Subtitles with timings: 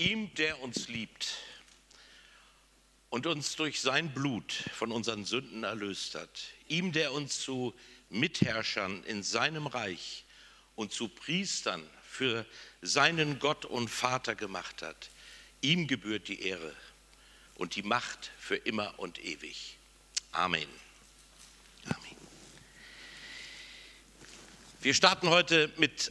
[0.00, 1.28] Ihm, der uns liebt
[3.10, 7.74] und uns durch sein Blut von unseren Sünden erlöst hat, ihm, der uns zu
[8.08, 10.24] Mitherrschern in seinem Reich
[10.74, 12.46] und zu Priestern für
[12.80, 15.10] seinen Gott und Vater gemacht hat,
[15.60, 16.74] ihm gebührt die Ehre
[17.56, 19.76] und die Macht für immer und ewig.
[20.32, 20.66] Amen.
[21.84, 22.16] Amen.
[24.80, 26.10] Wir starten heute mit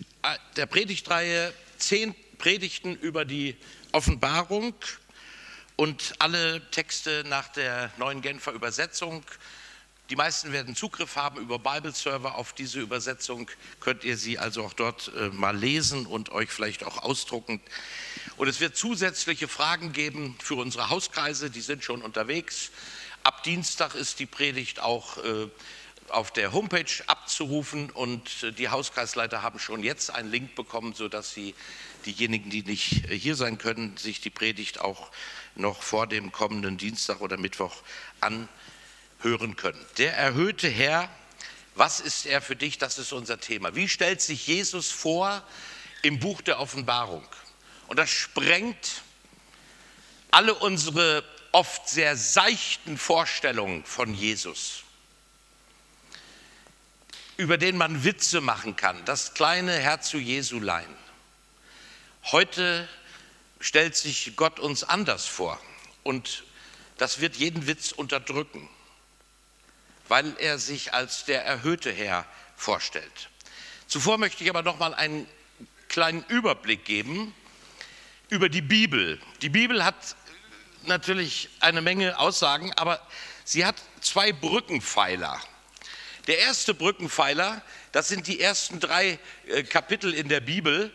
[0.57, 3.55] der Predigtreihe zehn Predigten über die
[3.91, 4.73] Offenbarung
[5.75, 9.23] und alle Texte nach der neuen Genfer Übersetzung.
[10.09, 13.49] Die meisten werden Zugriff haben über Bible-Server auf diese Übersetzung.
[13.79, 17.61] Könnt ihr sie also auch dort äh, mal lesen und euch vielleicht auch ausdrucken.
[18.37, 22.71] Und es wird zusätzliche Fragen geben für unsere Hauskreise, die sind schon unterwegs.
[23.23, 25.47] Ab Dienstag ist die Predigt auch äh,
[26.09, 31.33] auf der Homepage abzurufen und äh, die Hauskreisleiter haben schon jetzt einen Link bekommen, sodass
[31.33, 31.53] sie
[32.05, 35.11] diejenigen, die nicht äh, hier sein können, sich die Predigt auch
[35.55, 37.75] noch vor dem kommenden Dienstag oder Mittwoch
[38.21, 39.83] anhören können.
[39.97, 41.09] Der erhöhte Herr,
[41.75, 42.77] was ist er für dich?
[42.77, 43.75] Das ist unser Thema.
[43.75, 45.43] Wie stellt sich Jesus vor
[46.01, 47.25] im Buch der Offenbarung?
[47.87, 49.01] Und das sprengt
[50.31, 54.83] alle unsere oft sehr seichten Vorstellungen von Jesus
[57.39, 60.85] über den man Witze machen kann, das kleine Herz zu Jesulein.
[62.23, 62.87] Heute
[63.59, 65.59] stellt sich Gott uns anders vor
[66.03, 66.43] und
[66.97, 68.69] das wird jeden Witz unterdrücken,
[70.07, 72.25] weil er sich als der erhöhte Herr
[72.55, 73.29] vorstellt.
[73.87, 75.27] Zuvor möchte ich aber noch mal einen
[75.87, 77.33] kleinen Überblick geben
[78.29, 79.19] über die Bibel.
[79.41, 80.15] Die Bibel hat
[80.83, 83.01] natürlich eine Menge Aussagen, aber
[83.43, 85.41] sie hat zwei Brückenpfeiler.
[86.27, 87.61] Der erste Brückenpfeiler,
[87.91, 89.17] das sind die ersten drei
[89.47, 90.93] äh, Kapitel in der Bibel,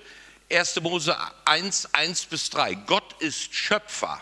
[0.57, 0.81] 1.
[0.81, 2.75] Mose 1, 1 bis 3.
[2.75, 4.21] Gott ist Schöpfer.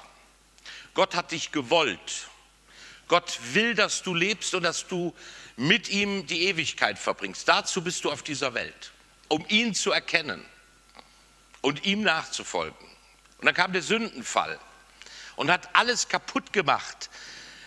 [0.95, 2.29] Gott hat dich gewollt.
[3.09, 5.15] Gott will, dass du lebst und dass du
[5.57, 7.47] mit ihm die Ewigkeit verbringst.
[7.47, 8.93] Dazu bist du auf dieser Welt,
[9.29, 10.45] um ihn zu erkennen
[11.61, 12.89] und ihm nachzufolgen.
[13.39, 14.59] Und dann kam der Sündenfall
[15.37, 17.11] und hat alles kaputt gemacht,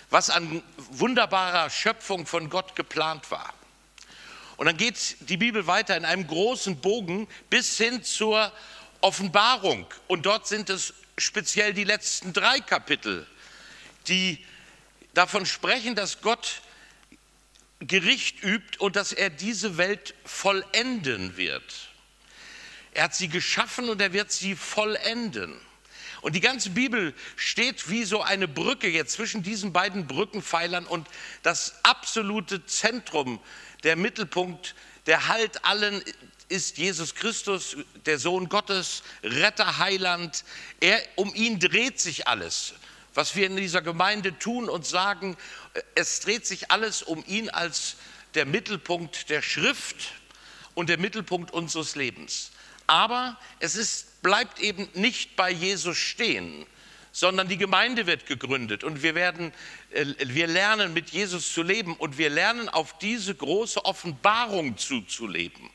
[0.09, 3.53] was an wunderbarer Schöpfung von Gott geplant war.
[4.57, 8.51] Und dann geht die Bibel weiter in einem großen Bogen bis hin zur
[9.01, 9.85] Offenbarung.
[10.07, 13.27] Und dort sind es speziell die letzten drei Kapitel,
[14.07, 14.43] die
[15.13, 16.61] davon sprechen, dass Gott
[17.79, 21.89] Gericht übt und dass er diese Welt vollenden wird.
[22.93, 25.59] Er hat sie geschaffen und er wird sie vollenden.
[26.21, 31.07] Und die ganze Bibel steht wie so eine Brücke jetzt zwischen diesen beiden Brückenpfeilern und
[31.43, 33.39] das absolute Zentrum,
[33.85, 34.75] der Mittelpunkt,
[35.05, 36.03] der Halt allen
[36.49, 40.43] ist Jesus Christus, der Sohn Gottes, Retter, Heiland.
[40.79, 42.73] Er, um ihn dreht sich alles.
[43.13, 45.37] Was wir in dieser Gemeinde tun und sagen,
[45.93, 47.95] es dreht sich alles um ihn als
[48.33, 50.13] der Mittelpunkt der Schrift
[50.73, 52.51] und der Mittelpunkt unseres Lebens.
[52.87, 56.65] Aber es ist, bleibt eben nicht bei Jesus stehen,
[57.15, 59.53] sondern die Gemeinde wird gegründet und wir, werden,
[59.91, 65.69] äh, wir lernen mit Jesus zu leben und wir lernen auf diese große Offenbarung zuzuleben.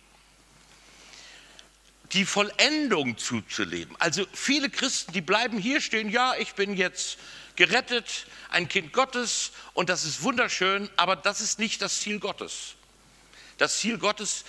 [2.12, 3.96] Die Vollendung zuzuleben.
[3.98, 7.18] Also viele Christen, die bleiben hier stehen, ja, ich bin jetzt
[7.56, 12.74] gerettet, ein Kind Gottes und das ist wunderschön, aber das ist nicht das Ziel Gottes.
[13.56, 14.44] Das Ziel Gottes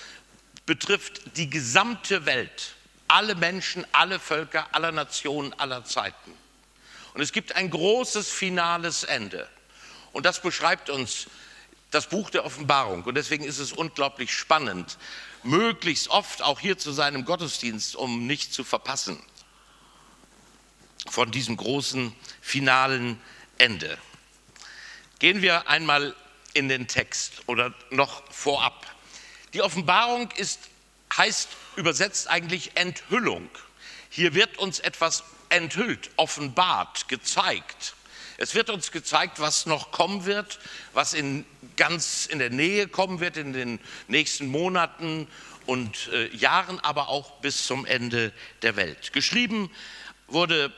[0.65, 2.75] betrifft die gesamte Welt,
[3.07, 6.40] alle Menschen, alle Völker, aller Nationen, aller Zeiten.
[7.13, 9.47] Und es gibt ein großes finales Ende.
[10.13, 11.27] Und das beschreibt uns
[11.89, 13.03] das Buch der Offenbarung.
[13.03, 14.97] Und deswegen ist es unglaublich spannend,
[15.43, 19.21] möglichst oft auch hier zu seinem Gottesdienst, um nicht zu verpassen
[21.09, 23.19] von diesem großen finalen
[23.57, 23.97] Ende.
[25.19, 26.15] Gehen wir einmal
[26.53, 28.85] in den Text oder noch vorab.
[29.53, 30.59] Die Offenbarung ist,
[31.15, 33.49] heißt übersetzt eigentlich Enthüllung.
[34.09, 37.95] Hier wird uns etwas enthüllt, offenbart, gezeigt.
[38.37, 40.59] Es wird uns gezeigt, was noch kommen wird,
[40.93, 41.45] was in
[41.77, 45.27] ganz in der Nähe kommen wird in den nächsten Monaten
[45.65, 48.33] und äh, Jahren, aber auch bis zum Ende
[48.63, 49.13] der Welt.
[49.13, 49.69] Geschrieben
[50.27, 50.73] wurde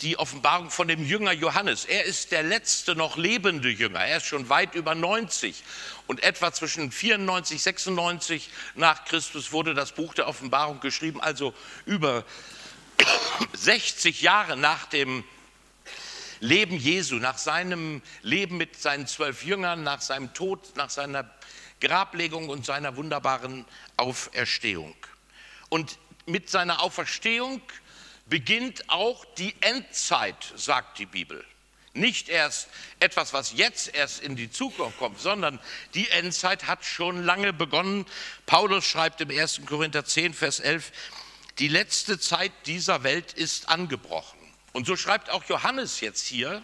[0.00, 1.84] die Offenbarung von dem Jünger Johannes.
[1.84, 4.00] Er ist der letzte noch lebende Jünger.
[4.00, 5.64] Er ist schon weit über 90.
[6.06, 11.52] Und etwa zwischen 94, 96 nach Christus wurde das Buch der Offenbarung geschrieben, also
[11.84, 12.24] über
[13.52, 15.24] 60 Jahre nach dem
[16.40, 21.28] Leben Jesu, nach seinem Leben mit seinen zwölf Jüngern, nach seinem Tod, nach seiner
[21.80, 23.64] Grablegung und seiner wunderbaren
[23.96, 24.94] Auferstehung.
[25.68, 27.60] Und mit seiner Auferstehung
[28.26, 31.44] beginnt auch die Endzeit, sagt die Bibel.
[31.94, 32.68] Nicht erst
[33.00, 35.58] etwas, was jetzt erst in die Zukunft kommt, sondern
[35.94, 38.06] die Endzeit hat schon lange begonnen.
[38.46, 39.62] Paulus schreibt im 1.
[39.66, 40.92] Korinther 10, Vers 11,
[41.58, 44.38] die letzte Zeit dieser Welt ist angebrochen.
[44.72, 46.62] Und so schreibt auch Johannes jetzt hier,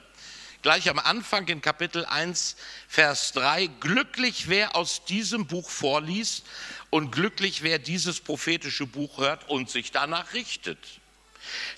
[0.63, 2.57] gleich am Anfang in Kapitel 1,
[2.89, 6.45] Vers 3, glücklich wer aus diesem Buch vorliest
[6.91, 10.79] und glücklich wer dieses prophetische Buch hört und sich danach richtet.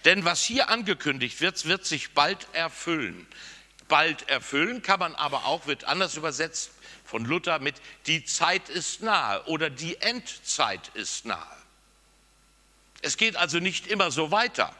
[0.04, 3.26] Denn was hier angekündigt wird, wird sich bald erfüllen.
[3.88, 6.70] Bald erfüllen kann man aber auch, wird anders übersetzt
[7.04, 7.76] von Luther mit
[8.06, 11.56] die Zeit ist nahe oder die Endzeit ist nahe.
[13.06, 14.74] Es geht also nicht immer so weiter.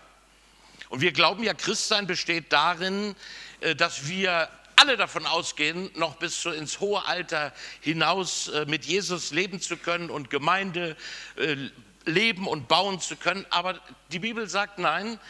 [0.88, 3.14] Und wir glauben ja, Christsein besteht darin,
[3.61, 8.84] äh, dass wir alle davon ausgehen, noch bis so ins hohe Alter hinaus äh, mit
[8.84, 10.96] Jesus leben zu können und Gemeinde
[11.37, 11.56] äh,
[12.05, 13.46] leben und bauen zu können.
[13.50, 13.81] Aber
[14.11, 15.20] die Bibel sagt nein,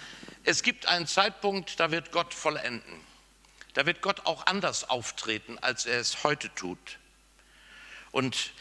[0.45, 3.01] es gibt einen Zeitpunkt, da wird Gott vollenden.
[3.75, 6.99] Da wird Gott auch anders auftreten, als er es heute tut.
[8.11, 8.53] Und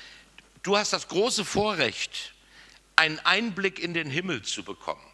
[0.61, 2.34] du hast das große Vorrecht,
[2.95, 5.05] einen Einblick in den Himmel zu bekommen.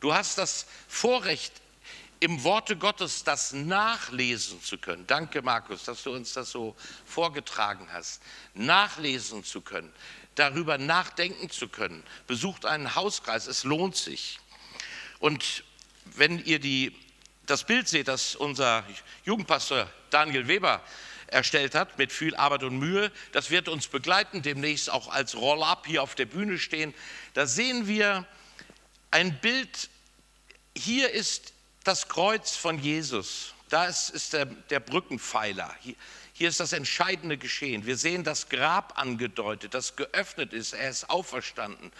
[0.00, 1.52] Du hast das Vorrecht,
[2.18, 5.06] im Worte Gottes das nachlesen zu können.
[5.06, 6.74] Danke, Markus, dass du uns das so
[7.04, 8.22] vorgetragen hast.
[8.54, 9.92] Nachlesen zu können
[10.36, 12.04] darüber nachdenken zu können.
[12.28, 14.38] Besucht einen Hauskreis, es lohnt sich.
[15.18, 15.64] Und
[16.04, 16.94] wenn ihr die,
[17.46, 18.84] das Bild seht, das unser
[19.24, 20.82] Jugendpastor Daniel Weber
[21.28, 25.86] erstellt hat, mit viel Arbeit und Mühe, das wird uns begleiten, demnächst auch als Roll-up
[25.86, 26.94] hier auf der Bühne stehen.
[27.34, 28.26] Da sehen wir
[29.10, 29.90] ein Bild,
[30.76, 31.52] hier ist
[31.84, 35.74] das Kreuz von Jesus, da ist, der, der Brückenpfeiler.
[35.80, 35.94] Hier,
[36.32, 37.86] hier ist das entscheidende Geschehen.
[37.86, 40.74] Wir sehen das Grab angedeutet, das geöffnet ist.
[40.74, 41.90] Er ist auferstanden.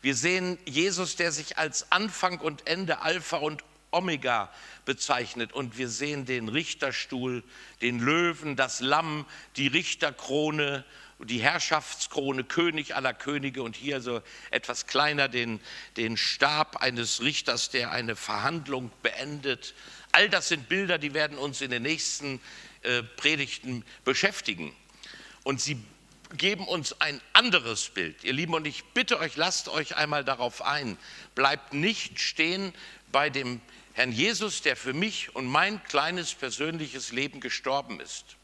[0.00, 4.50] Wir sehen Jesus, der sich als Anfang und Ende Alpha und Omega
[4.84, 5.52] bezeichnet.
[5.52, 7.42] Und wir sehen den Richterstuhl,
[7.82, 9.26] den Löwen, das Lamm,
[9.56, 10.84] die Richterkrone,
[11.18, 15.60] die Herrschaftskrone, König aller Könige und hier so etwas kleiner den,
[15.96, 19.74] den Stab eines Richters, der eine Verhandlung beendet.
[20.12, 22.40] All das sind Bilder, die werden uns in den nächsten
[22.82, 24.74] äh, Predigten beschäftigen.
[25.42, 25.78] Und sie
[26.36, 28.22] geben uns ein anderes Bild.
[28.24, 30.96] Ihr Lieben, und ich bitte euch, lasst euch einmal darauf ein.
[31.34, 32.72] Bleibt nicht stehen
[33.10, 33.60] bei dem
[33.92, 38.36] Herrn Jesus, der für mich und mein kleines persönliches Leben gestorben ist,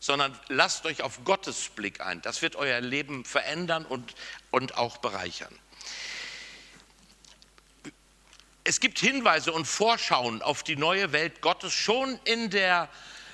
[0.00, 2.22] sondern lasst euch auf Gottes Blick ein.
[2.22, 4.14] Das wird euer Leben verändern und,
[4.50, 5.56] und auch bereichern.
[8.64, 12.88] Es gibt Hinweise und Vorschauen auf die neue Welt Gottes schon in der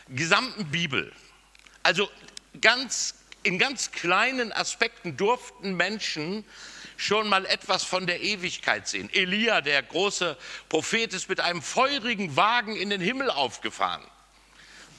[0.09, 1.11] gesamten Bibel.
[1.83, 2.11] Also
[2.61, 6.45] ganz, in ganz kleinen Aspekten durften Menschen
[7.03, 9.11] schon mal etwas von der Ewigkeit sehen.
[9.13, 10.37] Elia, der große
[10.69, 14.05] Prophet, ist mit einem feurigen Wagen in den Himmel aufgefahren.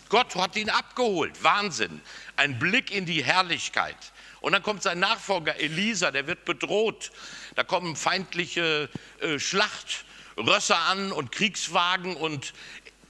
[0.09, 1.44] Gott hat ihn abgeholt.
[1.44, 2.01] Wahnsinn.
[2.35, 3.97] Ein Blick in die Herrlichkeit.
[4.41, 7.11] Und dann kommt sein Nachfolger Elisa, der wird bedroht.
[7.55, 8.89] Da kommen feindliche
[9.21, 10.05] äh, Schlacht.
[10.38, 12.53] Rösser an und Kriegswagen und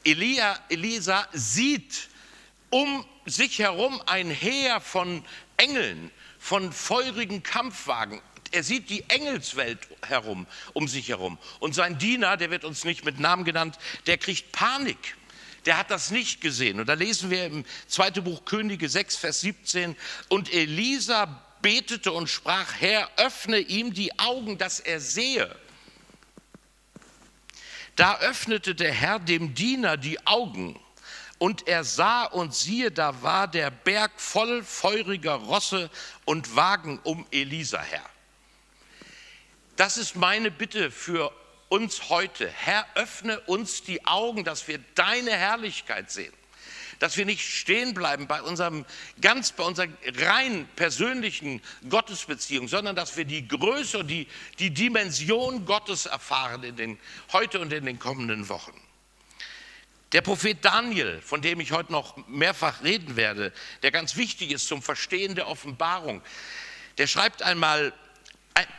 [0.03, 2.09] Elia, Elisa sieht
[2.69, 5.23] um sich herum ein Heer von
[5.57, 8.21] Engeln, von feurigen Kampfwagen.
[8.53, 11.39] Er sieht die Engelswelt herum, um sich herum.
[11.59, 15.17] Und sein Diener, der wird uns nicht mit Namen genannt, der kriegt Panik.
[15.65, 16.79] Der hat das nicht gesehen.
[16.79, 19.95] Und da lesen wir im zweiten Buch Könige 6, Vers 17.
[20.29, 25.55] Und Elisa betete und sprach, Herr, öffne ihm die Augen, dass er sehe.
[27.95, 30.79] Da öffnete der Herr dem Diener die Augen
[31.39, 35.89] und er sah und siehe, da war der Berg voll feuriger Rosse
[36.25, 38.12] und Wagen um Elisa her.
[39.75, 41.31] Das ist meine Bitte für
[41.69, 42.47] uns heute.
[42.47, 46.33] Herr, öffne uns die Augen, dass wir deine Herrlichkeit sehen
[46.99, 48.85] dass wir nicht stehen bleiben bei unserem
[49.19, 49.89] ganz, bei unserer
[50.19, 54.25] rein persönlichen Gottesbeziehung, sondern dass wir die Größe und die,
[54.57, 56.99] die Dimension Gottes erfahren in den,
[57.33, 58.79] heute und in den kommenden Wochen.
[60.13, 63.51] Der Prophet Daniel, von dem ich heute noch mehrfach reden werde,
[63.81, 66.21] der ganz wichtig ist zum Verstehen der Offenbarung,
[66.97, 67.91] der schreibt einmal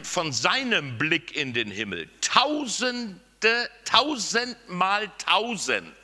[0.03, 3.21] von seinem Blick in den Himmel, tausende,
[3.85, 5.95] tausendmal tausend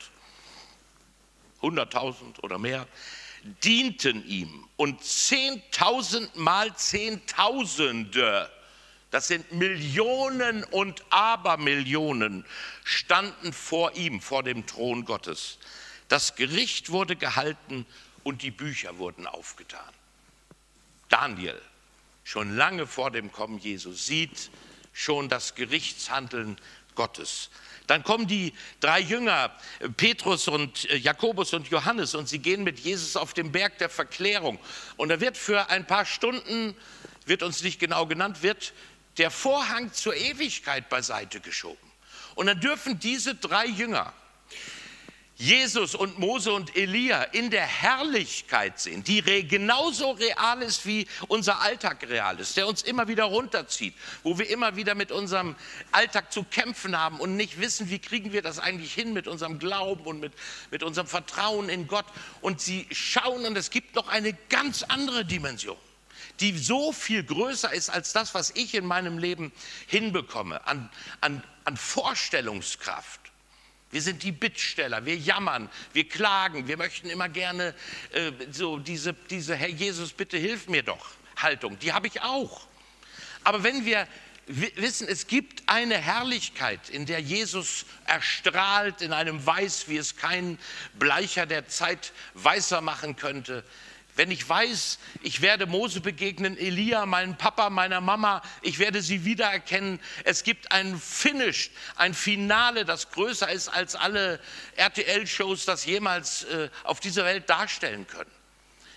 [1.61, 2.87] 100.000 oder mehr,
[3.63, 8.51] dienten ihm und zehntausendmal Zehntausende,
[9.11, 12.45] das sind Millionen und Abermillionen,
[12.83, 15.59] standen vor ihm, vor dem Thron Gottes.
[16.07, 17.85] Das Gericht wurde gehalten
[18.23, 19.93] und die Bücher wurden aufgetan.
[21.09, 21.61] Daniel,
[22.31, 24.51] schon lange vor dem Kommen Jesu, sieht
[24.93, 26.57] schon das Gerichtshandeln
[26.95, 27.49] Gottes.
[27.87, 29.53] Dann kommen die drei Jünger,
[29.97, 33.89] Petrus und äh, Jakobus und Johannes, und sie gehen mit Jesus auf den Berg der
[33.89, 34.59] Verklärung.
[34.95, 36.73] Und da wird für ein paar Stunden,
[37.25, 38.71] wird uns nicht genau genannt, wird
[39.17, 41.91] der Vorhang zur Ewigkeit beiseite geschoben.
[42.35, 44.13] Und dann dürfen diese drei Jünger
[45.41, 51.61] Jesus und Mose und Elia in der Herrlichkeit sehen, die genauso real ist wie unser
[51.61, 55.55] Alltag real ist, der uns immer wieder runterzieht, wo wir immer wieder mit unserem
[55.91, 59.57] Alltag zu kämpfen haben und nicht wissen, wie kriegen wir das eigentlich hin mit unserem
[59.57, 60.33] Glauben und mit,
[60.69, 62.05] mit unserem Vertrauen in Gott.
[62.41, 65.77] Und sie schauen und es gibt noch eine ganz andere Dimension
[66.39, 69.51] die so viel größer ist als das, was ich in meinem Leben
[69.85, 73.20] hinbekomme, an, an, an Vorstellungskraft.
[73.91, 77.75] Wir sind die Bittsteller, wir jammern, wir klagen, wir möchten immer gerne
[78.13, 82.67] äh, so diese, diese, Herr Jesus, bitte hilf mir doch Haltung, die habe ich auch.
[83.43, 84.07] Aber wenn wir
[84.47, 90.57] wissen, es gibt eine Herrlichkeit, in der Jesus erstrahlt in einem Weiß, wie es kein
[90.93, 93.63] Bleicher der Zeit weißer machen könnte,
[94.15, 99.25] wenn ich weiß, ich werde Mose begegnen, Elia, meinem Papa, meiner Mama, ich werde sie
[99.25, 99.99] wiedererkennen.
[100.23, 104.39] Es gibt ein Finish, ein Finale, das größer ist als alle
[104.75, 108.31] RTL-Shows das jemals äh, auf dieser Welt darstellen können.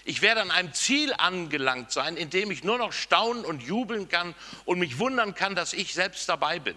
[0.04, 4.08] Ich werde an einem Ziel angelangt sein, in dem ich nur noch staunen und jubeln
[4.08, 4.34] kann
[4.66, 6.76] und mich wundern kann, dass ich selbst dabei bin.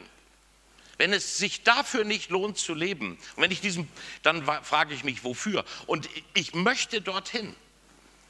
[0.97, 3.87] Wenn es sich dafür nicht lohnt zu leben, und wenn ich diesen,
[4.23, 5.65] dann frage ich mich, wofür?
[5.85, 7.55] Und ich möchte dorthin.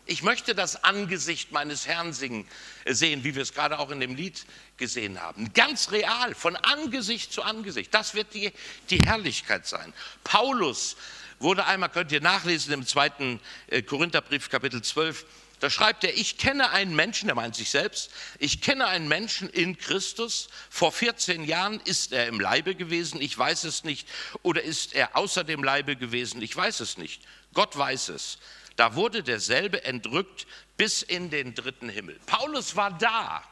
[0.08, 2.48] Ich möchte das Angesicht meines Herrn singen,
[2.86, 4.46] äh, sehen, wie wir es gerade auch in dem Lied
[4.78, 5.52] gesehen haben.
[5.54, 7.94] Ganz real, von Angesicht zu Angesicht.
[7.94, 8.54] Das wird die,
[8.90, 9.94] die Herrlichkeit sein.
[10.24, 10.96] Paulus
[11.40, 15.26] wurde einmal, könnt ihr nachlesen im zweiten äh, Korintherbrief, Kapitel 12,
[15.60, 19.50] da schreibt er, ich kenne einen Menschen, der meint sich selbst, ich kenne einen Menschen
[19.50, 20.50] in Christus.
[20.70, 24.08] Vor 14 Jahren ist er im Leibe gewesen, ich weiß es nicht.
[24.44, 27.24] Oder ist er außer dem Leibe gewesen, ich weiß es nicht.
[27.54, 28.38] Gott weiß es.
[28.78, 32.18] Da wurde derselbe entrückt bis in den dritten Himmel.
[32.26, 33.44] Paulus war da.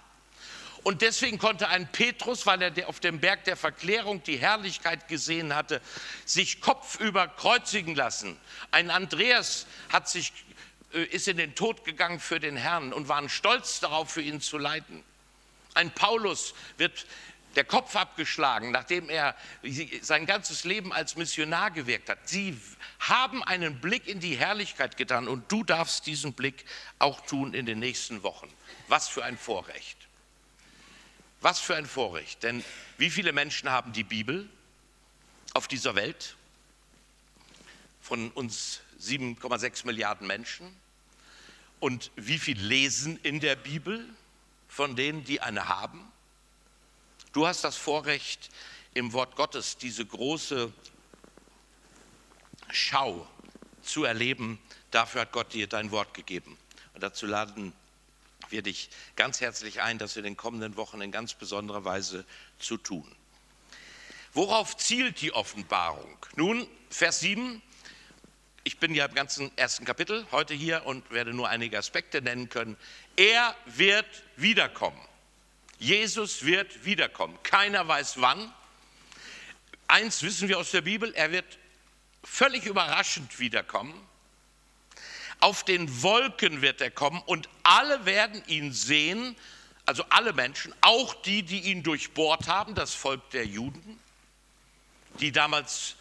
[0.83, 5.55] Und deswegen konnte ein Petrus, weil er auf dem Berg der Verklärung die Herrlichkeit gesehen
[5.55, 5.81] hatte,
[6.25, 8.37] sich kopfüber kreuzigen lassen.
[8.69, 10.31] Ein Andreas hat sich,
[10.93, 14.41] äh, ist in den Tod gegangen für den Herrn und waren stolz darauf, für ihn
[14.41, 15.03] zu leiden.
[15.73, 17.07] Ein Paulus wird
[17.55, 19.35] der Kopf abgeschlagen, nachdem er
[20.01, 22.27] sein ganzes Leben als Missionar gewirkt hat.
[22.27, 22.59] Sie
[22.99, 26.65] haben einen Blick in die Herrlichkeit getan und du darfst diesen Blick
[26.99, 28.49] auch tun in den nächsten Wochen.
[28.87, 29.97] Was für ein Vorrecht.
[31.41, 32.43] Was für ein Vorrecht.
[32.43, 32.63] Denn
[32.97, 34.49] wie viele Menschen haben die Bibel
[35.53, 36.35] auf dieser Welt?
[38.01, 40.75] Von uns 7,6 Milliarden Menschen.
[41.79, 44.07] Und wie viel lesen in der Bibel
[44.67, 46.11] von denen, die eine haben?
[47.35, 48.49] Du hast das Vorrecht,
[48.93, 50.71] im Wort Gottes diese große
[52.71, 53.27] Schau
[53.83, 54.57] zu erleben.
[54.89, 56.57] Dafür hat Gott dir dein Wort gegeben.
[56.93, 57.73] Und dazu laden
[58.47, 62.23] wir dich ganz herzlich ein, das in den kommenden Wochen in ganz besonderer Weise
[62.57, 63.13] zu tun.
[64.33, 66.17] Worauf zielt die Offenbarung?
[66.37, 67.61] Nun, Vers 7.
[68.63, 72.47] Ich bin ja im ganzen ersten Kapitel heute hier und werde nur einige Aspekte nennen
[72.47, 72.77] können.
[73.17, 75.05] Er wird wiederkommen.
[75.77, 77.37] Jesus wird wiederkommen.
[77.43, 78.51] Keiner weiß wann.
[79.87, 81.59] Eins wissen wir aus der Bibel, er wird
[82.23, 83.93] völlig überraschend wiederkommen.
[85.39, 89.35] Auf den Wolken wird er kommen und alle werden ihn sehen,
[89.85, 93.99] also alle Menschen, auch die, die ihn durchbohrt haben, das Volk der Juden,
[95.19, 95.95] die damals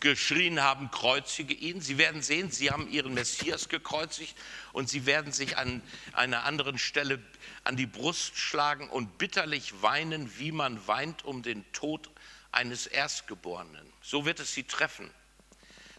[0.00, 1.80] geschrien haben, kreuzige ihn.
[1.80, 4.36] Sie werden sehen, sie haben ihren Messias gekreuzigt
[4.72, 7.22] und sie werden sich an einer anderen Stelle
[7.64, 12.10] an die Brust schlagen und bitterlich weinen, wie man weint um den Tod
[12.50, 13.92] eines Erstgeborenen.
[14.02, 15.10] So wird es sie treffen.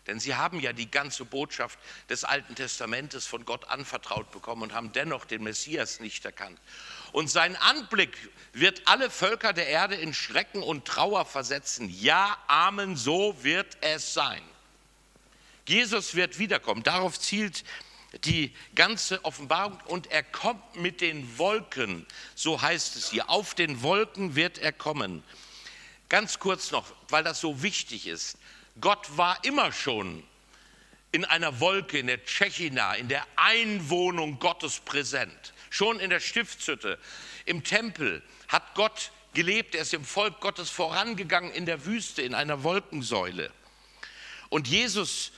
[0.08, 1.79] Denn sie haben ja die ganze Botschaft
[2.10, 6.60] des Alten Testamentes von Gott anvertraut bekommen und haben dennoch den Messias nicht erkannt.
[7.13, 8.17] Und sein Anblick
[8.51, 11.89] wird alle Völker der Erde in Schrecken und Trauer versetzen.
[11.89, 14.41] Ja, Amen, so wird es sein.
[15.65, 16.84] Jesus wird wiederkommen.
[16.84, 17.63] Darauf zielt
[18.25, 22.05] die ganze Offenbarung und er kommt mit den Wolken,
[22.36, 23.29] so heißt es hier.
[23.29, 25.24] Auf den Wolken wird er kommen.
[26.10, 28.38] Ganz kurz noch, weil das so wichtig ist.
[28.79, 30.24] Gott war immer schon
[31.12, 35.53] in einer Wolke, in der Tschechina, in der Einwohnung Gottes präsent.
[35.70, 37.00] Schon in der Stiftshütte,
[37.46, 39.75] im Tempel hat Gott gelebt.
[39.75, 43.51] Er ist dem Volk Gottes vorangegangen in der Wüste, in einer Wolkensäule.
[44.50, 45.32] Und Jesus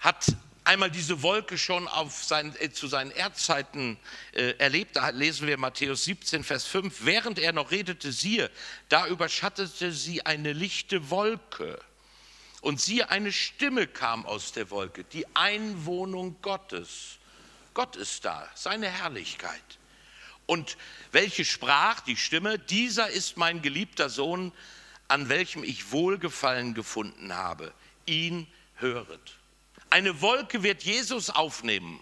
[0.00, 0.26] hat
[0.68, 3.96] einmal diese Wolke schon sein, äh, zu seinen Erdzeiten
[4.32, 4.96] äh, erlebt.
[4.96, 7.06] Da lesen wir Matthäus 17, Vers 5.
[7.06, 8.50] Während er noch redete, siehe,
[8.90, 11.80] da überschattete sie eine lichte Wolke.
[12.60, 17.16] Und siehe, eine Stimme kam aus der Wolke, die Einwohnung Gottes.
[17.72, 19.78] Gott ist da, seine Herrlichkeit.
[20.44, 20.76] Und
[21.12, 22.58] welche sprach die Stimme?
[22.58, 24.52] Dieser ist mein geliebter Sohn,
[25.06, 27.72] an welchem ich Wohlgefallen gefunden habe.
[28.04, 28.46] Ihn
[28.76, 29.37] höret.
[29.90, 32.00] Eine Wolke wird Jesus aufnehmen.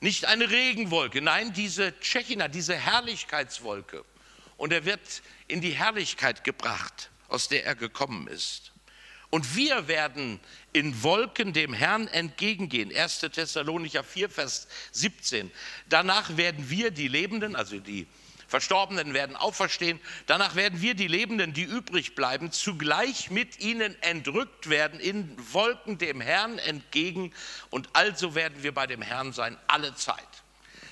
[0.00, 4.04] Nicht eine Regenwolke, nein, diese Tschechina, diese Herrlichkeitswolke.
[4.56, 8.72] Und er wird in die Herrlichkeit gebracht, aus der er gekommen ist.
[9.30, 10.40] Und wir werden
[10.72, 12.94] in Wolken dem Herrn entgegengehen.
[12.94, 13.20] 1.
[13.20, 15.50] Thessalonicher 4, Vers 17.
[15.88, 18.06] Danach werden wir, die Lebenden, also die
[18.48, 20.00] Verstorbenen werden auferstehen.
[20.26, 25.98] Danach werden wir, die Lebenden, die übrig bleiben, zugleich mit ihnen entrückt werden in Wolken
[25.98, 27.32] dem Herrn entgegen.
[27.70, 30.22] Und also werden wir bei dem Herrn sein alle Zeit.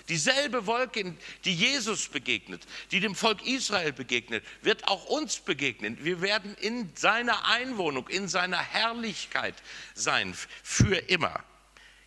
[0.09, 5.97] Dieselbe Wolke, die Jesus begegnet, die dem Volk Israel begegnet, wird auch uns begegnen.
[6.05, 9.55] Wir werden in seiner Einwohnung, in seiner Herrlichkeit
[9.95, 11.43] sein, für immer.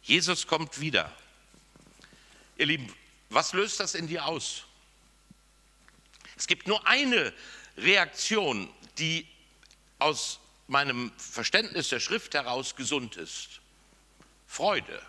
[0.03, 1.11] Jesus kommt wieder.
[2.57, 2.93] Ihr Lieben,
[3.29, 4.65] was löst das in dir aus?
[6.37, 7.33] Es gibt nur eine
[7.77, 9.27] Reaktion, die
[9.99, 13.61] aus meinem Verständnis der Schrift heraus gesund ist.
[14.45, 15.01] Freude.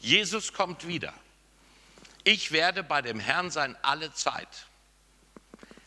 [0.00, 1.12] Jesus kommt wieder.
[2.24, 4.66] Ich werde bei dem Herrn sein alle Zeit.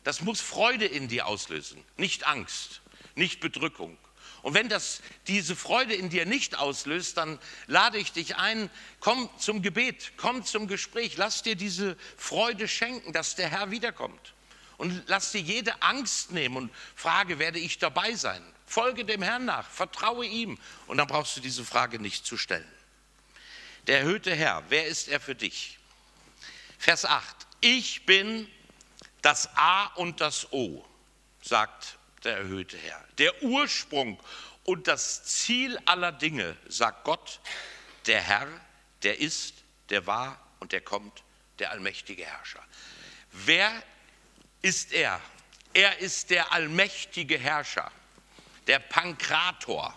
[0.03, 2.81] Das muss Freude in dir auslösen, nicht Angst,
[3.15, 3.97] nicht Bedrückung.
[4.41, 8.69] Und wenn das diese Freude in dir nicht auslöst, dann lade ich dich ein,
[8.99, 14.33] komm zum Gebet, komm zum Gespräch, lass dir diese Freude schenken, dass der Herr wiederkommt.
[14.77, 18.43] Und lass dir jede Angst nehmen und frage, werde ich dabei sein?
[18.65, 20.57] Folge dem Herrn nach, vertraue ihm.
[20.87, 22.67] Und dann brauchst du diese Frage nicht zu stellen.
[23.85, 25.77] Der erhöhte Herr, wer ist er für dich?
[26.79, 27.35] Vers 8.
[27.59, 28.47] Ich bin
[29.21, 30.83] das A und das O,
[31.43, 33.03] sagt der erhöhte Herr.
[33.17, 34.19] Der Ursprung
[34.63, 37.39] und das Ziel aller Dinge, sagt Gott,
[38.05, 38.47] der Herr,
[39.03, 39.55] der ist,
[39.89, 41.23] der war und der kommt,
[41.59, 42.63] der allmächtige Herrscher.
[43.31, 43.71] Wer
[44.61, 45.21] ist er?
[45.73, 47.91] Er ist der allmächtige Herrscher,
[48.67, 49.93] der Pankrator,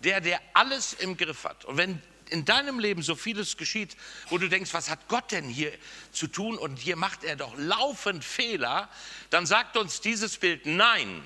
[0.00, 1.64] der, der alles im Griff hat.
[1.64, 3.96] Und wenn in deinem Leben so vieles geschieht,
[4.28, 5.72] wo du denkst, was hat Gott denn hier
[6.12, 8.88] zu tun und hier macht er doch laufend Fehler,
[9.30, 11.22] dann sagt uns dieses Bild nein.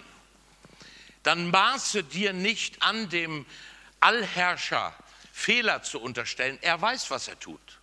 [1.25, 3.45] Dann maße dir nicht an dem
[3.99, 4.95] Allherrscher
[5.33, 6.59] Fehler zu unterstellen.
[6.63, 7.81] Er weiß, was er tut.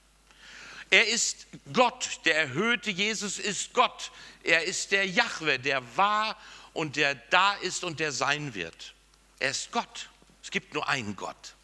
[0.90, 4.12] Er ist Gott, der erhöhte Jesus ist Gott.
[4.44, 6.38] Er ist der Jahwe, der war
[6.74, 8.94] und der da ist und der sein wird.
[9.40, 10.10] Er ist Gott.
[10.44, 11.56] Es gibt nur einen Gott.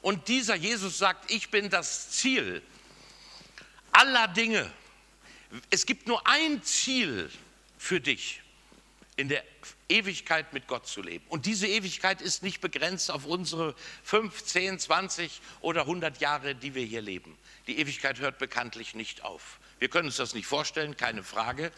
[0.00, 2.62] Und dieser Jesus sagt, ich bin das Ziel
[3.90, 4.70] aller Dinge.
[5.70, 7.30] Es gibt nur ein Ziel
[7.78, 8.42] für dich,
[9.16, 9.44] in der
[9.88, 11.24] Ewigkeit mit Gott zu leben.
[11.28, 13.74] Und diese Ewigkeit ist nicht begrenzt auf unsere
[14.04, 17.36] 5, 10, 20 oder 100 Jahre, die wir hier leben.
[17.66, 19.58] Die Ewigkeit hört bekanntlich nicht auf.
[19.78, 21.72] Wir können uns das nicht vorstellen, keine Frage.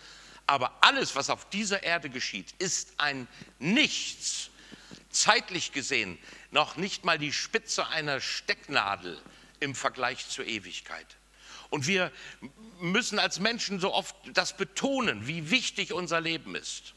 [0.46, 4.50] Aber alles, was auf dieser Erde geschieht, ist ein Nichts,
[5.10, 6.18] zeitlich gesehen,
[6.50, 9.20] noch nicht mal die Spitze einer Stecknadel
[9.60, 11.06] im Vergleich zur Ewigkeit.
[11.68, 12.10] Und wir
[12.80, 16.94] müssen als Menschen so oft das betonen, wie wichtig unser Leben ist.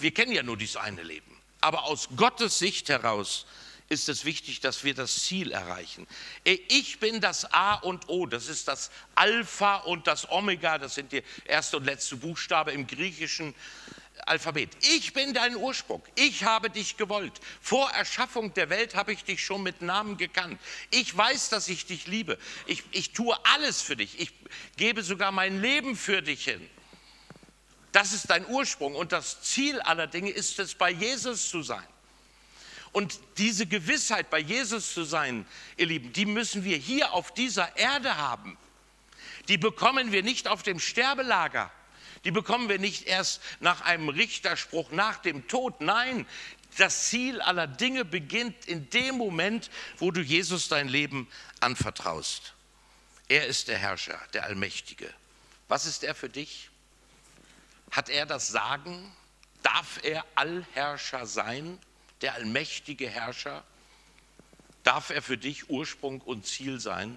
[0.00, 1.36] Wir kennen ja nur dieses eine Leben.
[1.60, 3.46] Aber aus Gottes Sicht heraus
[3.90, 6.06] ist es wichtig, dass wir das Ziel erreichen.
[6.44, 11.10] Ich bin das A und O, das ist das Alpha und das Omega, das sind
[11.10, 13.54] die erste und letzte Buchstabe im Griechischen.
[14.26, 14.70] Alphabet.
[14.82, 16.02] Ich bin dein Ursprung.
[16.14, 17.32] Ich habe dich gewollt.
[17.60, 20.60] Vor Erschaffung der Welt habe ich dich schon mit Namen gekannt.
[20.90, 22.38] Ich weiß, dass ich dich liebe.
[22.66, 24.20] Ich, ich tue alles für dich.
[24.20, 24.32] Ich
[24.76, 26.68] gebe sogar mein Leben für dich hin.
[27.92, 28.94] Das ist dein Ursprung.
[28.94, 31.86] Und das Ziel aller Dinge ist es, bei Jesus zu sein.
[32.92, 37.76] Und diese Gewissheit, bei Jesus zu sein, ihr Lieben, die müssen wir hier auf dieser
[37.76, 38.58] Erde haben.
[39.48, 41.70] Die bekommen wir nicht auf dem Sterbelager.
[42.24, 45.80] Die bekommen wir nicht erst nach einem Richterspruch nach dem Tod.
[45.80, 46.26] Nein,
[46.76, 51.28] das Ziel aller Dinge beginnt in dem Moment, wo du Jesus dein Leben
[51.60, 52.54] anvertraust.
[53.28, 55.12] Er ist der Herrscher, der Allmächtige.
[55.68, 56.69] Was ist er für dich?
[57.90, 59.14] Hat er das Sagen?
[59.62, 61.78] Darf er Allherrscher sein,
[62.22, 63.64] der allmächtige Herrscher?
[64.82, 67.16] Darf er für dich Ursprung und Ziel sein?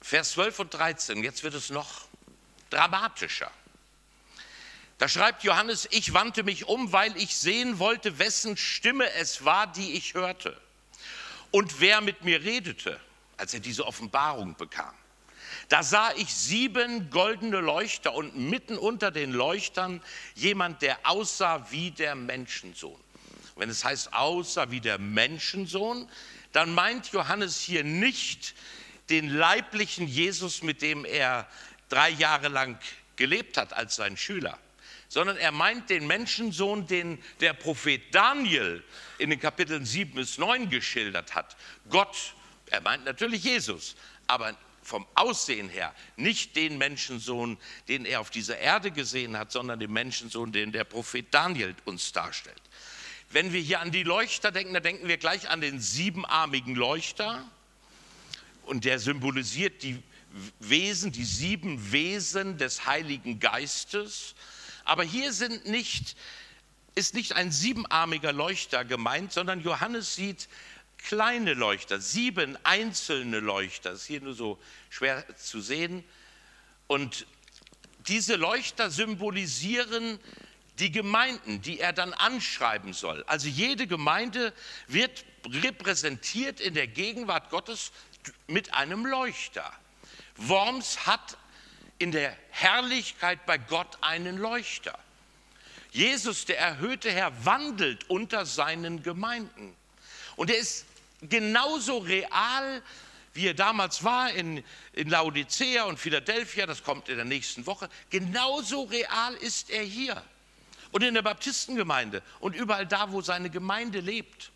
[0.00, 2.06] Vers 12 und 13, jetzt wird es noch
[2.70, 3.50] dramatischer.
[4.98, 9.66] Da schreibt Johannes, ich wandte mich um, weil ich sehen wollte, wessen Stimme es war,
[9.66, 10.60] die ich hörte.
[11.50, 13.00] Und wer mit mir redete,
[13.36, 14.94] als er diese Offenbarung bekam.
[15.70, 20.02] Da sah ich sieben goldene Leuchter und mitten unter den Leuchtern
[20.34, 23.00] jemand, der aussah wie der Menschensohn.
[23.54, 26.08] Wenn es heißt aussah wie der Menschensohn,
[26.52, 28.56] dann meint Johannes hier nicht
[29.10, 31.48] den leiblichen Jesus, mit dem er
[31.88, 32.76] drei Jahre lang
[33.14, 34.58] gelebt hat als sein Schüler
[35.10, 38.82] sondern er meint den Menschensohn, den der Prophet Daniel
[39.18, 41.56] in den Kapiteln 7 bis 9 geschildert hat.
[41.88, 42.34] Gott,
[42.66, 43.96] er meint natürlich Jesus,
[44.28, 49.78] aber vom Aussehen her nicht den Menschensohn, den er auf dieser Erde gesehen hat, sondern
[49.78, 52.60] den Menschensohn, den der Prophet Daniel uns darstellt.
[53.30, 57.48] Wenn wir hier an die Leuchter denken, dann denken wir gleich an den siebenarmigen Leuchter
[58.64, 60.02] und der symbolisiert die
[60.58, 64.34] Wesen, die sieben Wesen des Heiligen Geistes.
[64.84, 66.16] Aber hier sind nicht,
[66.94, 70.48] ist nicht ein siebenarmiger Leuchter gemeint, sondern Johannes sieht
[71.04, 73.92] kleine Leuchter, sieben einzelne Leuchter.
[73.92, 74.58] Ist hier nur so
[74.88, 76.04] schwer zu sehen.
[76.86, 77.26] Und
[78.06, 80.18] diese Leuchter symbolisieren
[80.78, 83.22] die Gemeinden, die er dann anschreiben soll.
[83.24, 84.52] Also jede Gemeinde
[84.88, 87.92] wird repräsentiert in der Gegenwart Gottes
[88.46, 89.70] mit einem Leuchter.
[90.36, 91.36] Worms hat
[91.98, 94.98] in der Herrlichkeit bei Gott einen Leuchter.
[95.92, 99.76] Jesus, der erhöhte Herr, wandelt unter seinen Gemeinden.
[100.36, 100.86] Und er ist
[101.22, 102.82] genauso real,
[103.32, 107.88] wie er damals war in, in Laodicea und Philadelphia, das kommt in der nächsten Woche.
[108.10, 110.22] Genauso real ist er hier.
[110.92, 114.50] Und in der Baptistengemeinde und überall da, wo seine Gemeinde lebt.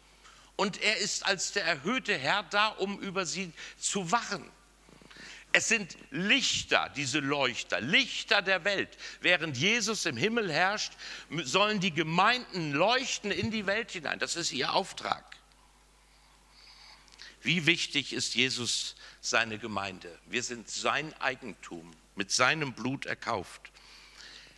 [0.56, 4.44] Und er ist als der erhöhte Herr da, um über sie zu wachen.
[5.52, 8.98] Es sind Lichter, diese Leuchter, Lichter der Welt.
[9.20, 10.94] Während Jesus im Himmel herrscht,
[11.44, 14.18] sollen die Gemeinden leuchten in die Welt hinein.
[14.18, 15.24] Das ist ihr Auftrag.
[17.44, 20.18] Wie wichtig ist Jesus seine Gemeinde?
[20.24, 23.70] Wir sind sein Eigentum, mit seinem Blut erkauft.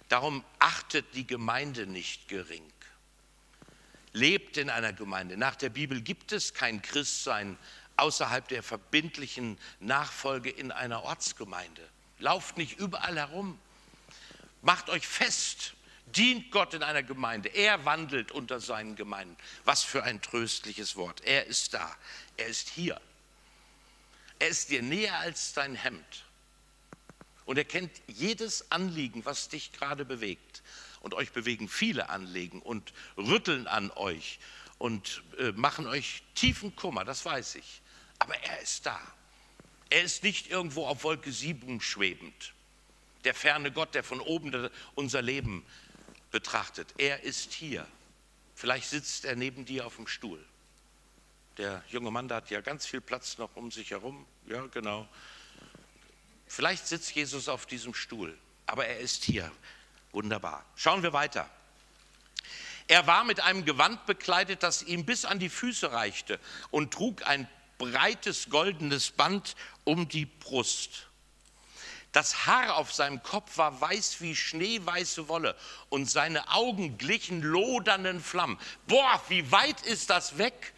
[0.08, 2.62] Darum achtet die Gemeinde nicht gering.
[4.12, 5.36] Lebt in einer Gemeinde.
[5.36, 7.58] Nach der Bibel gibt es kein Christsein
[7.96, 11.82] außerhalb der verbindlichen Nachfolge in einer Ortsgemeinde.
[12.20, 13.58] Lauft nicht überall herum.
[14.62, 15.74] Macht euch fest.
[16.06, 17.48] Dient Gott in einer Gemeinde.
[17.48, 19.36] Er wandelt unter seinen Gemeinden.
[19.64, 21.22] Was für ein tröstliches Wort.
[21.24, 21.94] Er ist da.
[22.36, 23.00] Er ist hier.
[24.38, 26.24] Er ist dir näher als dein Hemd.
[27.44, 30.62] Und er kennt jedes Anliegen, was dich gerade bewegt.
[31.00, 34.38] Und euch bewegen viele Anliegen und rütteln an euch
[34.78, 37.80] und äh, machen euch tiefen Kummer, das weiß ich.
[38.18, 39.00] Aber er ist da.
[39.88, 42.52] Er ist nicht irgendwo auf Wolke 7 schwebend.
[43.24, 45.64] Der ferne Gott, der von oben unser Leben
[46.36, 46.92] betrachtet.
[46.98, 47.86] Er ist hier.
[48.54, 50.44] Vielleicht sitzt er neben dir auf dem Stuhl.
[51.56, 54.26] Der junge Mann, der hat ja ganz viel Platz noch um sich herum.
[54.46, 55.08] Ja, genau.
[56.46, 59.50] Vielleicht sitzt Jesus auf diesem Stuhl, aber er ist hier.
[60.12, 60.66] Wunderbar.
[60.76, 61.48] Schauen wir weiter.
[62.86, 66.38] Er war mit einem Gewand bekleidet, das ihm bis an die Füße reichte
[66.70, 71.05] und trug ein breites goldenes Band um die Brust.
[72.12, 75.54] Das Haar auf seinem Kopf war weiß wie schneeweiße Wolle
[75.90, 78.58] und seine Augen glichen lodernden Flammen.
[78.86, 80.72] Boah, wie weit ist das weg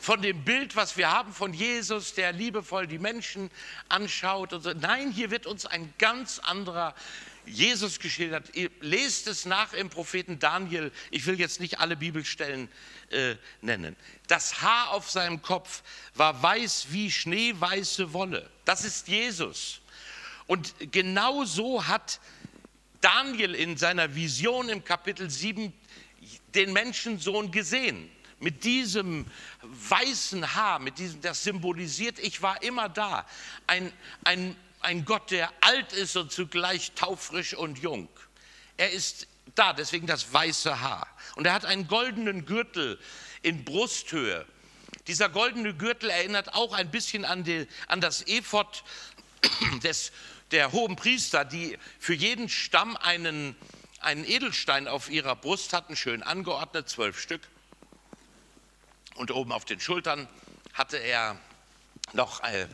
[0.00, 3.50] von dem Bild, was wir haben von Jesus, der liebevoll die Menschen
[3.88, 4.52] anschaut.
[4.52, 4.72] Und so.
[4.72, 6.94] Nein, hier wird uns ein ganz anderer
[7.46, 8.54] Jesus geschildert.
[8.54, 10.92] Ihr lest es nach im Propheten Daniel.
[11.10, 12.68] Ich will jetzt nicht alle Bibelstellen
[13.10, 13.96] äh, nennen.
[14.26, 15.82] Das Haar auf seinem Kopf
[16.14, 18.50] war weiß wie schneeweiße Wolle.
[18.64, 19.80] Das ist Jesus.
[20.46, 22.20] Und genau so hat
[23.00, 25.72] Daniel in seiner Vision im Kapitel 7
[26.54, 28.10] den Menschensohn gesehen.
[28.38, 29.26] Mit diesem
[29.62, 33.26] weißen Haar, mit diesem, das symbolisiert, ich war immer da.
[33.66, 33.92] Ein,
[34.24, 34.56] ein
[34.86, 38.08] ein Gott, der alt ist und zugleich taufrisch und jung.
[38.76, 41.08] Er ist da, deswegen das weiße Haar.
[41.34, 42.98] Und er hat einen goldenen Gürtel
[43.42, 44.46] in Brusthöhe.
[45.08, 48.84] Dieser goldene Gürtel erinnert auch ein bisschen an, die, an das Ephod
[49.82, 50.12] des,
[50.50, 53.56] der hohen Priester, die für jeden Stamm einen,
[54.00, 57.42] einen Edelstein auf ihrer Brust hatten, schön angeordnet, zwölf Stück.
[59.16, 60.28] Und oben auf den Schultern
[60.74, 61.38] hatte er
[62.12, 62.66] noch äh, äh,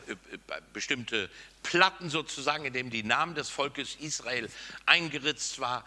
[0.73, 1.29] bestimmte
[1.63, 4.49] Platten sozusagen, in denen die Namen des Volkes Israel
[4.85, 5.85] eingeritzt war.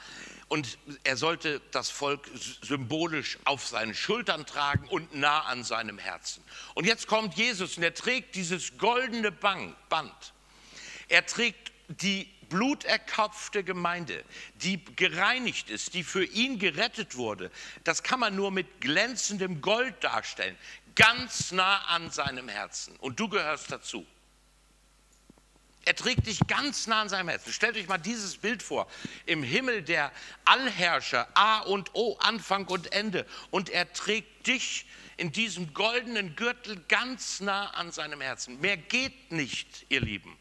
[0.48, 2.28] Und er sollte das Volk
[2.62, 6.42] symbolisch auf seinen Schultern tragen und nah an seinem Herzen.
[6.74, 9.74] Und jetzt kommt Jesus und er trägt dieses goldene Band.
[11.08, 14.24] Er trägt die bluterkopfte Gemeinde,
[14.56, 17.50] die gereinigt ist, die für ihn gerettet wurde,
[17.84, 20.56] das kann man nur mit glänzendem Gold darstellen,
[20.94, 22.96] ganz nah an seinem Herzen.
[22.96, 24.06] Und du gehörst dazu.
[25.84, 27.52] Er trägt dich ganz nah an seinem Herzen.
[27.52, 28.88] Stellt euch mal dieses Bild vor.
[29.24, 30.10] Im Himmel der
[30.44, 33.24] Allherrscher, A und O, Anfang und Ende.
[33.52, 38.60] Und er trägt dich in diesem goldenen Gürtel ganz nah an seinem Herzen.
[38.60, 40.36] Mehr geht nicht, ihr Lieben.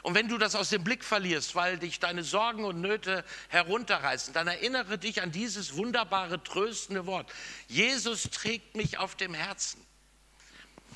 [0.00, 4.32] Und wenn du das aus dem Blick verlierst, weil dich deine Sorgen und Nöte herunterreißen,
[4.32, 7.30] dann erinnere dich an dieses wunderbare, tröstende Wort.
[7.68, 9.84] Jesus trägt mich auf dem Herzen.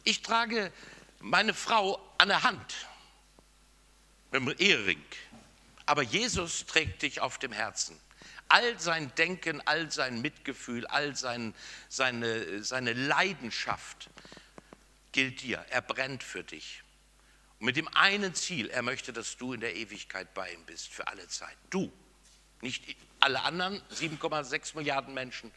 [0.03, 0.73] Ich trage
[1.21, 2.75] meine Frau an der Hand
[4.31, 5.05] mit dem Ehering.
[5.85, 7.99] Aber Jesus trägt dich auf dem Herzen.
[8.49, 11.55] All sein Denken, all sein Mitgefühl, all sein,
[11.89, 14.09] seine, seine Leidenschaft
[15.13, 15.65] gilt dir.
[15.71, 16.83] Er brennt für dich.
[17.59, 21.07] Mit dem einen Ziel, er möchte, dass du in der Ewigkeit bei ihm bist, für
[21.09, 21.57] alle Zeit.
[21.71, 21.93] Du,
[22.61, 25.51] nicht alle anderen 7,6 Milliarden Menschen,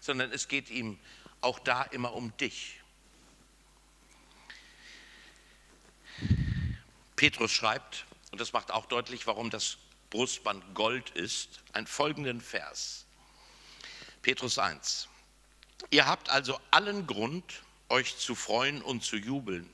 [0.00, 0.98] sondern es geht ihm
[1.40, 2.80] auch da immer um dich.
[7.16, 9.78] Petrus schreibt, und das macht auch deutlich, warum das
[10.10, 13.06] Brustband Gold ist, einen folgenden Vers.
[14.22, 15.08] Petrus 1.
[15.90, 19.70] Ihr habt also allen Grund, euch zu freuen und zu jubeln,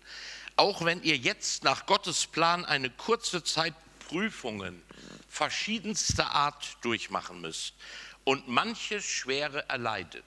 [0.56, 3.74] auch wenn ihr jetzt nach Gottes Plan eine kurze Zeit
[4.08, 4.82] Prüfungen
[5.28, 7.74] verschiedenster Art durchmachen müsst
[8.24, 10.24] und manche Schwere erleidet.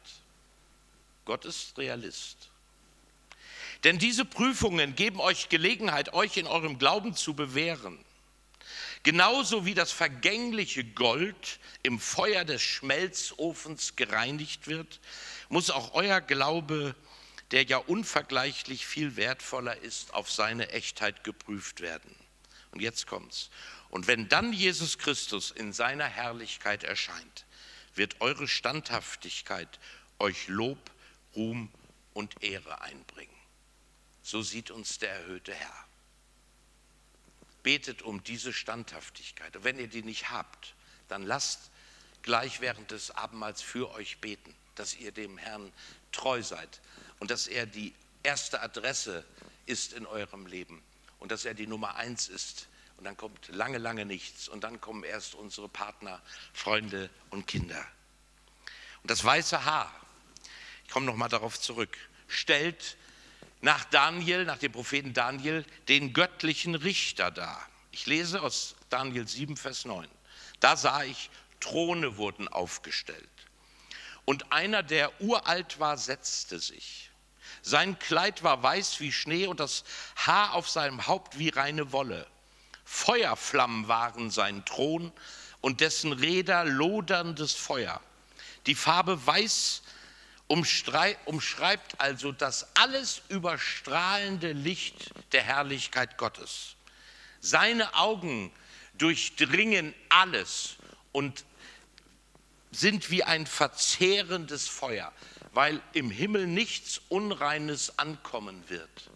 [1.26, 2.50] Gott ist Realist.
[3.84, 8.00] Denn diese Prüfungen geben euch Gelegenheit, euch in eurem Glauben zu bewähren.
[9.04, 15.00] Genauso wie das vergängliche Gold im Feuer des Schmelzofens gereinigt wird,
[15.50, 16.96] muss auch euer Glaube,
[17.51, 22.15] der ja unvergleichlich viel wertvoller ist, auf seine Echtheit geprüft werden.
[22.71, 23.49] Und jetzt kommt's.
[23.89, 27.45] Und wenn dann Jesus Christus in seiner Herrlichkeit erscheint,
[27.93, 29.79] wird eure Standhaftigkeit
[30.19, 30.79] euch Lob,
[31.36, 31.71] Ruhm
[32.13, 33.31] und Ehre einbringen.
[34.21, 35.86] So sieht uns der erhöhte Herr
[37.65, 39.55] betet um diese Standhaftigkeit.
[39.55, 40.75] Und wenn ihr die nicht habt,
[41.08, 41.71] dann lasst
[42.21, 45.73] gleich während des Abendmahls für euch beten, dass ihr dem Herrn
[46.12, 46.79] treu seid
[47.19, 49.25] und dass er die erste Adresse
[49.65, 50.84] ist in eurem Leben
[51.19, 52.67] und dass er die Nummer eins ist.
[52.97, 56.21] Und dann kommt lange, lange nichts und dann kommen erst unsere Partner,
[56.54, 57.86] Freunde und Kinder.
[59.01, 59.93] Und das weiße Haar,
[60.86, 61.97] ich komme nochmal darauf zurück,
[62.28, 62.97] stellt
[63.62, 67.67] nach Daniel, nach dem Propheten Daniel, den göttlichen Richter dar.
[67.91, 70.08] Ich lese aus Daniel 7, Vers 9.
[70.60, 73.30] Da sah ich, Throne wurden aufgestellt.
[74.26, 77.12] Und einer, der uralt war, setzte sich.
[77.62, 79.84] Sein Kleid war weiß wie Schnee und das
[80.16, 82.28] Haar auf seinem Haupt wie reine Wolle.
[82.84, 85.12] Feuerflammen waren sein Thron
[85.62, 88.02] und dessen Räder loderndes Feuer.
[88.68, 89.82] Die Farbe weiß
[90.48, 96.76] umschreibt also das alles überstrahlende Licht der Herrlichkeit Gottes.
[97.40, 98.52] Seine Augen
[98.94, 100.76] durchdringen alles
[101.12, 101.46] und
[102.71, 105.12] sind wie ein verzehrendes Feuer,
[105.54, 109.10] weil im Himmel nichts Unreines ankommen wird.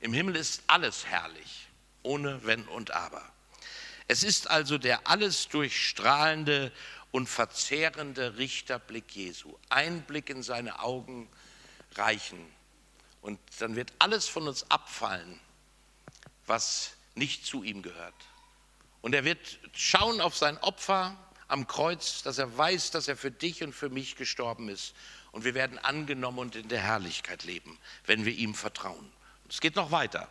[0.00, 1.68] Im Himmel ist alles herrlich,
[2.02, 3.22] ohne Wenn und Aber.
[4.08, 6.72] Es ist also der alles durchstrahlende
[7.12, 9.56] und verzehrende Richterblick Jesu.
[9.68, 11.28] Ein Blick in seine Augen
[11.94, 12.44] reichen.
[13.20, 15.38] Und dann wird alles von uns abfallen,
[16.46, 18.14] was nicht zu ihm gehört.
[19.02, 21.16] Und er wird schauen auf sein Opfer
[21.52, 24.94] am Kreuz, dass er weiß, dass er für dich und für mich gestorben ist.
[25.30, 29.12] Und wir werden angenommen und in der Herrlichkeit leben, wenn wir ihm vertrauen.
[29.48, 30.28] Es geht noch weiter.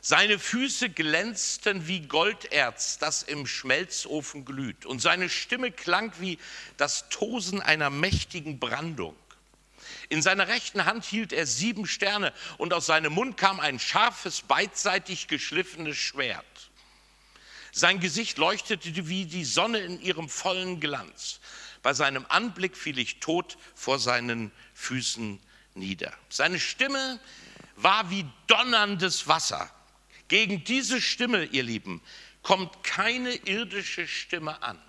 [0.00, 6.38] Seine Füße glänzten wie Golderz, das im Schmelzofen glüht, und seine Stimme klang wie
[6.76, 9.16] das Tosen einer mächtigen Brandung.
[10.08, 14.42] In seiner rechten Hand hielt er sieben Sterne, und aus seinem Mund kam ein scharfes,
[14.42, 16.67] beidseitig geschliffenes Schwert.
[17.72, 21.40] Sein Gesicht leuchtete wie die Sonne in ihrem vollen Glanz.
[21.82, 25.40] Bei seinem Anblick fiel ich tot vor seinen Füßen
[25.74, 26.12] nieder.
[26.28, 27.20] Seine Stimme
[27.76, 29.70] war wie donnerndes Wasser.
[30.28, 32.02] Gegen diese Stimme, ihr Lieben,
[32.42, 34.80] kommt keine irdische Stimme an.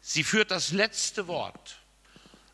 [0.00, 1.78] Sie führt das letzte Wort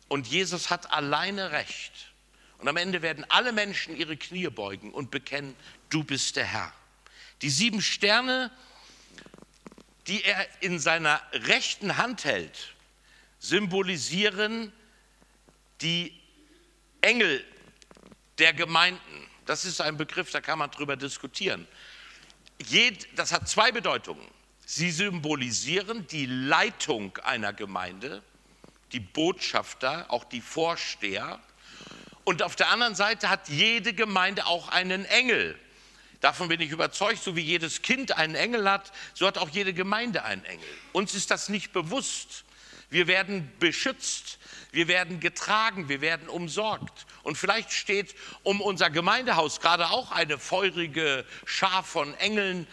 [0.07, 2.13] und Jesus hat alleine Recht.
[2.59, 5.55] Und am Ende werden alle Menschen ihre Knie beugen und bekennen,
[5.89, 6.71] du bist der Herr.
[7.41, 8.51] Die sieben Sterne,
[10.07, 12.73] die er in seiner rechten Hand hält,
[13.39, 14.71] symbolisieren
[15.81, 16.19] die
[17.01, 17.43] Engel
[18.37, 19.27] der Gemeinden.
[19.45, 21.67] Das ist ein Begriff, da kann man drüber diskutieren.
[23.15, 24.25] das hat zwei Bedeutungen.
[24.65, 28.23] Sie symbolisieren die Leitung einer Gemeinde,
[28.91, 31.39] die Botschafter, auch die Vorsteher.
[32.23, 35.59] Und auf der anderen Seite hat jede Gemeinde auch einen Engel.
[36.21, 39.73] Davon bin ich überzeugt, so wie jedes Kind einen Engel hat, so hat auch jede
[39.73, 40.67] Gemeinde einen Engel.
[40.93, 42.45] Uns ist das nicht bewusst.
[42.91, 44.37] Wir werden beschützt,
[44.71, 47.07] wir werden getragen, wir werden umsorgt.
[47.23, 52.67] Und vielleicht steht um unser Gemeindehaus gerade auch eine feurige Schar von Engeln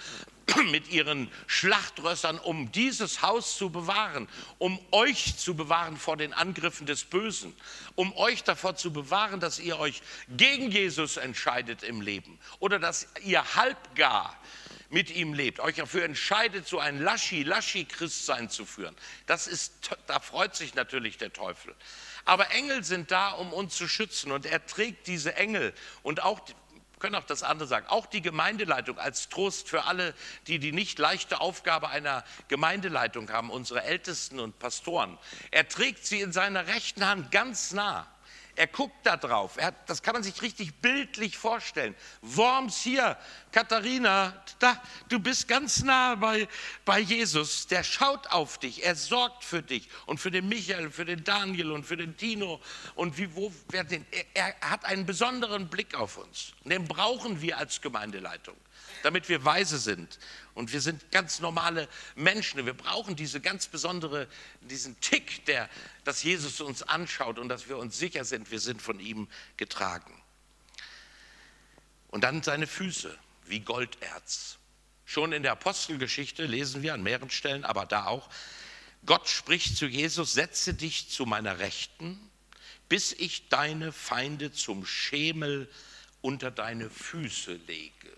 [0.71, 6.87] mit ihren Schlachtrössern, um dieses Haus zu bewahren, um euch zu bewahren vor den Angriffen
[6.87, 7.55] des Bösen,
[7.95, 13.09] um euch davor zu bewahren, dass ihr euch gegen Jesus entscheidet im Leben oder dass
[13.25, 14.37] ihr halbgar
[14.91, 18.97] mit ihm lebt, euch dafür entscheidet, so ein Laschi-Laschi-Christsein zu führen.
[19.27, 21.75] Das ist, da freut sich natürlich der Teufel.
[22.25, 26.41] Aber Engel sind da, um uns zu schützen und er trägt diese Engel und auch
[26.99, 30.15] können auch das andere sagen, auch die Gemeindeleitung als Trost für alle,
[30.47, 35.19] die die nicht leichte Aufgabe einer Gemeindeleitung haben, unsere Ältesten und Pastoren.
[35.51, 38.07] Er trägt sie in seiner rechten Hand ganz nah.
[38.59, 39.57] Er guckt da drauf.
[39.57, 41.95] Hat, das kann man sich richtig bildlich vorstellen.
[42.23, 43.17] Worms hier,
[43.53, 46.49] Katharina, da, du bist ganz nah bei,
[46.85, 47.69] bei Jesus.
[47.69, 48.85] Der schaut auf dich.
[48.85, 52.61] Er sorgt für dich und für den Michael, für den Daniel und für den Tino.
[52.97, 56.53] Und wie, wo, wer den, er, er hat einen besonderen Blick auf uns.
[56.65, 58.57] Den brauchen wir als Gemeindeleitung
[59.03, 60.19] damit wir weise sind.
[60.59, 62.67] Und wir sind ganz normale Menschen.
[62.67, 64.27] Wir brauchen diese ganz besondere,
[64.61, 65.71] diesen Tick, der,
[66.03, 70.21] dass Jesus uns anschaut und dass wir uns sicher sind, wir sind von ihm getragen.
[72.09, 73.17] Und dann seine Füße
[73.47, 74.59] wie Golderz.
[75.05, 78.29] Schon in der Apostelgeschichte lesen wir an mehreren Stellen, aber da auch,
[79.07, 82.19] Gott spricht zu Jesus, setze dich zu meiner Rechten,
[82.89, 85.71] bis ich deine Feinde zum Schemel
[86.21, 88.18] unter deine Füße lege.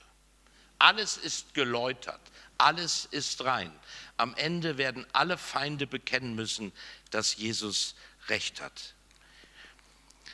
[0.80, 2.22] Alles ist geläutert,
[2.56, 3.70] alles ist rein.
[4.16, 6.72] Am Ende werden alle Feinde bekennen müssen,
[7.10, 7.94] dass Jesus
[8.28, 8.94] recht hat.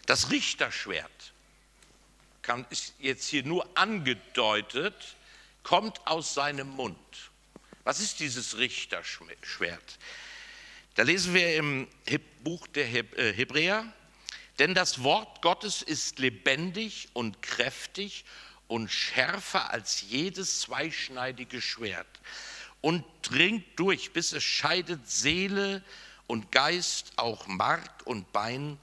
[0.07, 1.33] Das Richterschwert
[2.43, 5.17] kann, ist jetzt hier nur angedeutet,
[5.65, 6.97] kommt aus seinem Mund.
[7.83, 9.99] Was ist dieses Richterschwert?
[10.95, 11.89] Da lesen wir im
[12.45, 13.93] Buch der äh, Hebräer,
[14.61, 18.25] denn das Wort Gottes ist lebendig und kräftig
[18.69, 22.07] und schärfer als jedes zweischneidige Schwert.
[22.81, 25.83] Und dringt durch, bis es scheidet Seele
[26.27, 28.79] und Geist, auch Mark und Bein,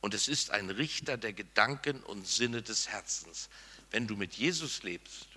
[0.00, 3.48] und es ist ein Richter der Gedanken und Sinne des Herzens.
[3.90, 5.28] Wenn du mit Jesus lebst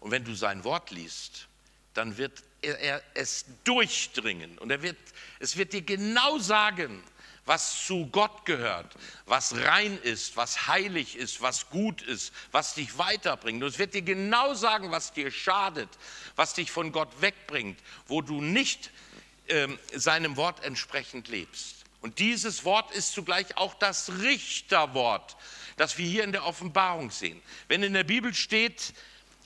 [0.00, 1.48] und wenn du sein Wort liest,
[1.94, 4.58] dann wird er, es durchdringen.
[4.58, 4.98] Und er wird,
[5.38, 7.02] es wird dir genau sagen,
[7.50, 8.94] was zu Gott gehört,
[9.26, 13.60] was rein ist, was heilig ist, was gut ist, was dich weiterbringt.
[13.60, 15.88] Und es wird dir genau sagen, was dir schadet,
[16.36, 18.92] was dich von Gott wegbringt, wo du nicht
[19.48, 21.84] ähm, seinem Wort entsprechend lebst.
[22.02, 25.36] Und dieses Wort ist zugleich auch das Richterwort,
[25.76, 27.42] das wir hier in der Offenbarung sehen.
[27.66, 28.94] Wenn in der Bibel steht,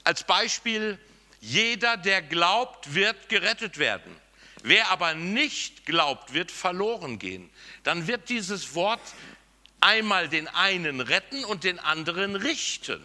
[0.02, 0.98] als Beispiel,
[1.40, 4.14] jeder, der glaubt, wird gerettet werden.
[4.66, 7.50] Wer aber nicht glaubt, wird verloren gehen.
[7.82, 9.02] Dann wird dieses Wort
[9.80, 13.02] einmal den einen retten und den anderen richten.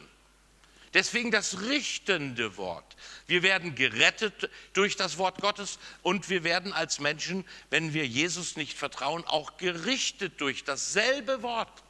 [0.93, 2.95] Deswegen das richtende Wort.
[3.27, 8.55] Wir werden gerettet durch das Wort Gottes und wir werden als Menschen, wenn wir Jesus
[8.55, 11.83] nicht vertrauen, auch gerichtet durch dasselbe Wort.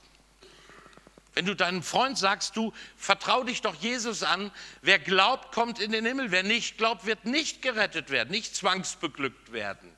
[1.33, 5.91] Wenn du deinem Freund sagst, du vertrau dich doch Jesus an, wer glaubt, kommt in
[5.91, 9.89] den Himmel, wer nicht glaubt, wird nicht gerettet werden, nicht zwangsbeglückt werden.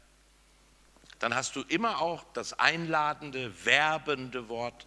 [1.19, 4.85] Dann hast du immer auch das einladende, werbende Wort,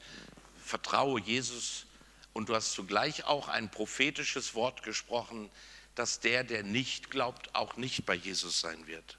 [0.63, 1.87] vertraue Jesus
[2.33, 5.51] und du hast zugleich auch ein prophetisches Wort gesprochen,
[5.95, 9.19] dass der, der nicht glaubt, auch nicht bei Jesus sein wird.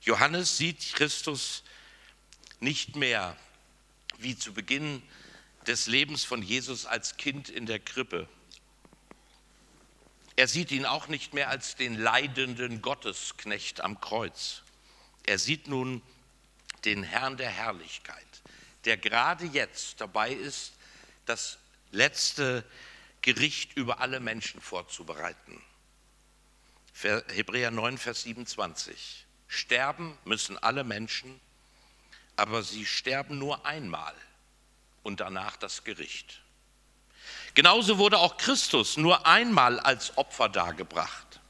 [0.00, 1.62] Johannes sieht Christus
[2.60, 3.36] nicht mehr
[4.18, 5.02] wie zu Beginn
[5.68, 8.26] des Lebens von Jesus als Kind in der Krippe.
[10.34, 14.62] Er sieht ihn auch nicht mehr als den leidenden Gottesknecht am Kreuz.
[15.26, 16.00] Er sieht nun
[16.86, 18.26] den Herrn der Herrlichkeit,
[18.86, 20.72] der gerade jetzt dabei ist,
[21.26, 21.58] das
[21.90, 22.64] letzte
[23.20, 25.62] Gericht über alle Menschen vorzubereiten.
[27.02, 29.26] Hebräer 9, Vers 27.
[29.48, 31.38] Sterben müssen alle Menschen,
[32.36, 34.14] aber sie sterben nur einmal
[35.02, 36.40] und danach das Gericht.
[37.54, 41.40] Genauso wurde auch Christus nur einmal als Opfer dargebracht.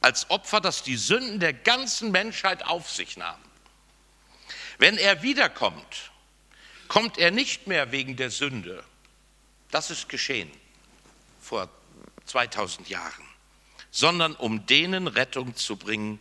[0.00, 3.40] Als Opfer, das die Sünden der ganzen Menschheit auf sich nahm.
[4.78, 6.10] Wenn er wiederkommt,
[6.88, 8.84] kommt er nicht mehr wegen der Sünde.
[9.70, 10.50] Das ist geschehen
[11.40, 11.68] vor
[12.26, 13.26] 2000 Jahren.
[13.96, 16.20] sondern um denen Rettung zu bringen,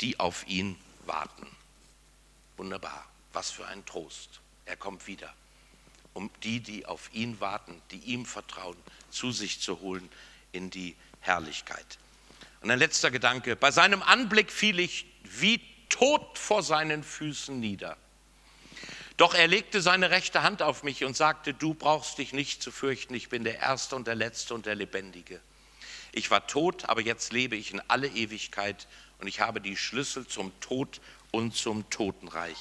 [0.00, 1.46] die auf ihn warten.
[2.58, 3.02] Wunderbar,
[3.32, 4.40] was für ein Trost.
[4.66, 5.32] Er kommt wieder,
[6.18, 8.76] um die, die auf ihn warten, die ihm vertrauen,
[9.08, 10.08] zu sich zu holen
[10.50, 11.98] in die Herrlichkeit.
[12.60, 17.96] Und ein letzter Gedanke, bei seinem Anblick fiel ich wie tot vor seinen Füßen nieder.
[19.16, 22.72] Doch er legte seine rechte Hand auf mich und sagte, du brauchst dich nicht zu
[22.72, 25.40] fürchten, ich bin der Erste und der Letzte und der Lebendige.
[26.10, 28.88] Ich war tot, aber jetzt lebe ich in alle Ewigkeit
[29.18, 31.00] und ich habe die Schlüssel zum Tod
[31.30, 32.56] und zum Totenreich.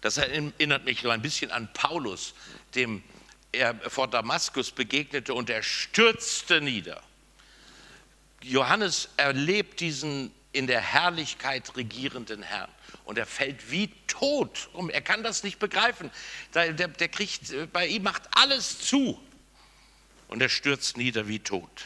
[0.00, 2.34] Das erinnert mich ein bisschen an Paulus,
[2.74, 3.02] dem
[3.52, 7.02] er vor Damaskus begegnete und er stürzte nieder.
[8.42, 12.70] Johannes erlebt diesen in der Herrlichkeit regierenden Herrn.
[13.04, 14.90] Und er fällt wie tot um.
[14.90, 16.10] Er kann das nicht begreifen.
[16.54, 19.20] Der, der, der kriegt, bei ihm macht alles zu.
[20.28, 21.84] Und er stürzt nieder wie tot.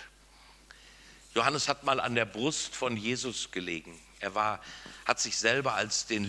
[1.34, 3.98] Johannes hat mal an der Brust von Jesus gelegen.
[4.20, 4.60] Er war,
[5.04, 6.24] hat sich selber als den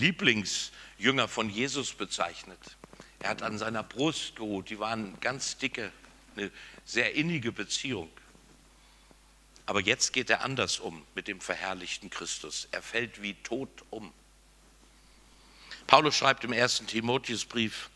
[0.98, 2.60] Lieblingsjünger von Jesus bezeichnet.
[3.20, 4.70] Er hat an seiner Brust geruht.
[4.70, 5.92] Die waren ganz dicke,
[6.36, 6.52] eine
[6.86, 8.10] sehr innige Beziehung.
[9.66, 12.68] Aber jetzt geht er anders um mit dem verherrlichten Christus.
[12.72, 14.14] Er fällt wie tot um.
[15.88, 17.90] Paulus schreibt im ersten Timotheusbrief,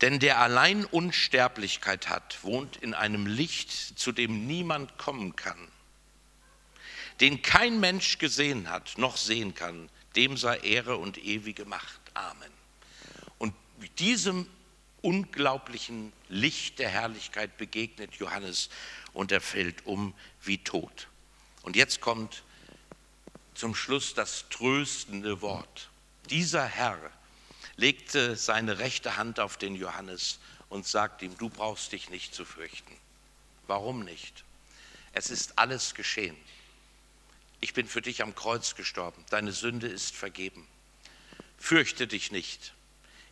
[0.00, 5.68] denn der allein Unsterblichkeit hat, wohnt in einem Licht, zu dem niemand kommen kann.
[7.20, 12.00] Den kein Mensch gesehen hat, noch sehen kann, dem sei Ehre und ewige Macht.
[12.14, 12.52] Amen.
[13.38, 13.54] Und
[13.98, 14.46] diesem
[15.02, 18.68] unglaublichen Licht der Herrlichkeit begegnet Johannes
[19.12, 21.08] und er fällt um wie tot.
[21.62, 22.42] Und jetzt kommt
[23.54, 25.90] zum Schluss das tröstende Wort.
[26.28, 26.98] Dieser Herr
[27.76, 30.38] legte seine rechte Hand auf den Johannes
[30.68, 32.96] und sagte ihm, du brauchst dich nicht zu fürchten.
[33.66, 34.44] Warum nicht?
[35.12, 36.36] Es ist alles geschehen.
[37.60, 39.24] Ich bin für dich am Kreuz gestorben.
[39.30, 40.66] Deine Sünde ist vergeben.
[41.58, 42.72] Fürchte dich nicht.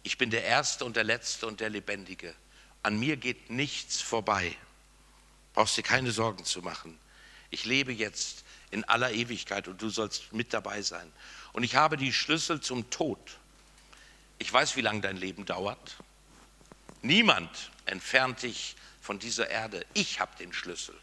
[0.03, 2.35] Ich bin der Erste und der Letzte und der Lebendige.
[2.83, 4.55] An mir geht nichts vorbei.
[5.55, 6.99] Brauchst dir keine Sorgen zu machen.
[7.51, 11.11] Ich lebe jetzt in aller Ewigkeit und du sollst mit dabei sein.
[11.53, 13.18] Und ich habe die Schlüssel zum Tod.
[14.39, 15.97] Ich weiß, wie lange dein Leben dauert.
[17.03, 19.85] Niemand entfernt dich von dieser Erde.
[19.95, 20.95] Ich habe den Schlüssel.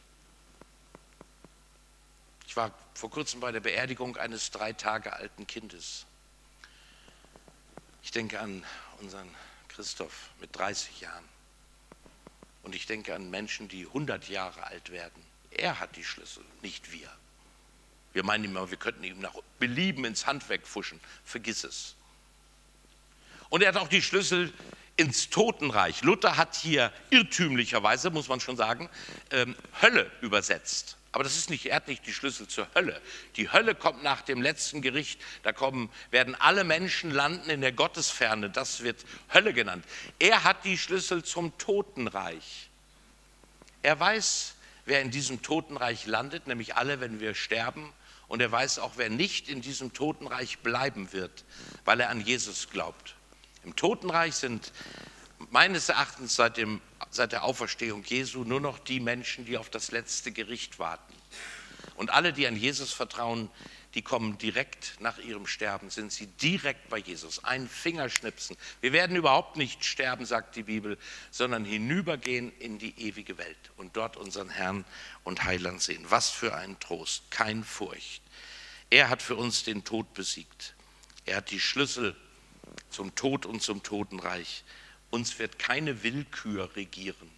[2.55, 6.05] Ich war vor kurzem bei der Beerdigung eines drei Tage alten Kindes.
[8.01, 8.63] Ich denke an
[9.01, 9.27] unseren
[9.67, 11.25] Christoph mit 30 Jahren.
[12.63, 15.21] Und ich denke an Menschen, die 100 Jahre alt werden.
[15.51, 17.11] Er hat die Schlüssel, nicht wir.
[18.13, 21.01] Wir meinen immer, wir könnten ihm nach Belieben ins Handwerk fuschen.
[21.25, 21.95] Vergiss es.
[23.49, 24.53] Und er hat auch die Schlüssel
[24.95, 26.03] ins Totenreich.
[26.03, 28.89] Luther hat hier irrtümlicherweise, muss man schon sagen,
[29.31, 30.95] ähm, Hölle übersetzt.
[31.15, 33.01] Aber das ist nicht, er hat nicht die Schlüssel zur Hölle.
[33.37, 35.21] Die Hölle kommt nach dem letzten Gericht.
[35.43, 38.49] Da kommen, werden alle Menschen landen in der Gottesferne.
[38.49, 39.85] Das wird Hölle genannt.
[40.19, 42.69] Er hat die Schlüssel zum Totenreich.
[43.81, 47.93] Er weiß, wer in diesem Totenreich landet, nämlich alle, wenn wir sterben
[48.27, 51.45] und er weiß auch, wer nicht in diesem Totenreich bleiben wird,
[51.85, 53.15] weil er an Jesus glaubt.
[53.63, 54.73] Im Totenreich sind
[55.49, 56.81] meines Erachtens seit, dem,
[57.15, 61.13] seit der Auferstehung Jesu nur noch die Menschen, die auf das letzte Gericht warten.
[61.95, 63.49] Und alle, die an Jesus vertrauen,
[63.93, 67.45] die kommen direkt nach ihrem Sterben, sind sie direkt bei Jesus.
[67.45, 68.57] Ein Fingerschnipsen.
[68.81, 70.97] Wir werden überhaupt nicht sterben, sagt die Bibel,
[71.31, 74.83] sondern hinübergehen in die ewige Welt und dort unseren Herrn
[75.23, 76.05] und Heiland sehen.
[76.09, 78.21] Was für ein Trost, kein Furcht.
[78.89, 80.75] Er hat für uns den Tod besiegt.
[81.25, 82.15] Er hat die Schlüssel
[82.89, 84.65] zum Tod und zum Totenreich.
[85.15, 87.31] Uns wird keine Willkür regieren,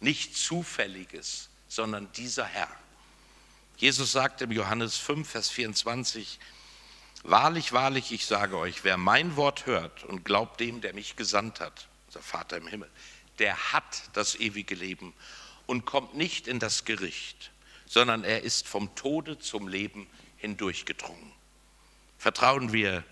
[0.00, 2.68] nicht Zufälliges, sondern dieser Herr.
[3.76, 6.40] Jesus sagt im Johannes 5, Vers 24,
[7.22, 11.60] Wahrlich, wahrlich, ich sage euch, wer mein Wort hört und glaubt dem, der mich gesandt
[11.60, 12.90] hat, unser Vater im Himmel,
[13.38, 15.14] der hat das ewige Leben
[15.66, 17.52] und kommt nicht in das Gericht,
[17.86, 21.30] sondern er ist vom Tode zum Leben hindurchgedrungen.
[22.18, 23.04] Vertrauen wir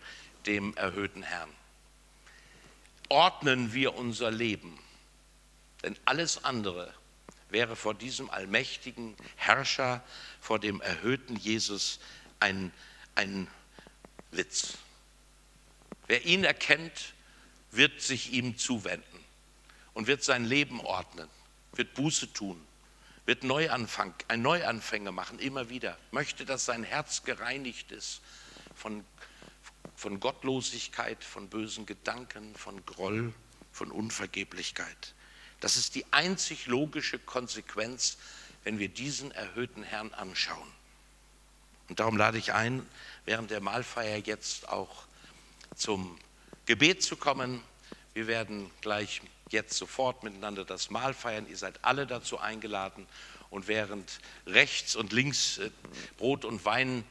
[0.47, 1.51] dem erhöhten Herrn.
[3.15, 4.77] Ordnen wir unser Leben,
[5.85, 6.93] denn alles andere
[7.49, 10.03] wäre vor diesem allmächtigen Herrscher,
[10.41, 12.01] vor dem erhöhten Jesus
[12.41, 12.73] ein,
[13.15, 13.47] ein
[14.33, 14.79] Witz.
[16.09, 17.15] Wer ihn erkennt,
[17.71, 19.25] wird sich ihm zuwenden
[19.93, 21.29] und wird sein Leben ordnen,
[21.75, 22.61] wird Buße tun,
[23.27, 28.23] wird Neuanfang, ein Neuanfänger machen, immer wieder, möchte, dass sein Herz gereinigt ist
[28.75, 29.05] von,
[29.97, 33.33] von Gottlosigkeit, von bösen Gedanken, von Groll,
[33.73, 35.15] von Unvergeblichkeit.
[35.61, 38.19] Das ist die einzig logische Konsequenz,
[38.65, 40.69] wenn wir diesen erhöhten Herrn anschauen.
[41.89, 42.87] Und darum lade ich ein,
[43.25, 45.05] während der Mahlfeier jetzt auch
[45.77, 46.19] zum
[46.67, 47.63] Gebet zu kommen.
[48.15, 49.21] Wir werden gleich
[49.51, 51.47] jetzt sofort miteinander das Mahl feiern.
[51.49, 53.07] Ihr seid alle dazu eingeladen.
[53.51, 55.71] Und während rechts und links äh,
[56.17, 57.05] Brot und Wein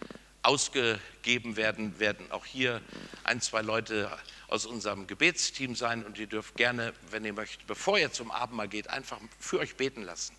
[0.43, 2.81] ausgegeben werden, werden auch hier
[3.23, 4.15] ein, zwei Leute
[4.47, 6.05] aus unserem Gebetsteam sein.
[6.05, 9.75] Und ihr dürft gerne, wenn ihr möchtet, bevor ihr zum Abendmahl geht, einfach für euch
[9.75, 10.35] beten lassen.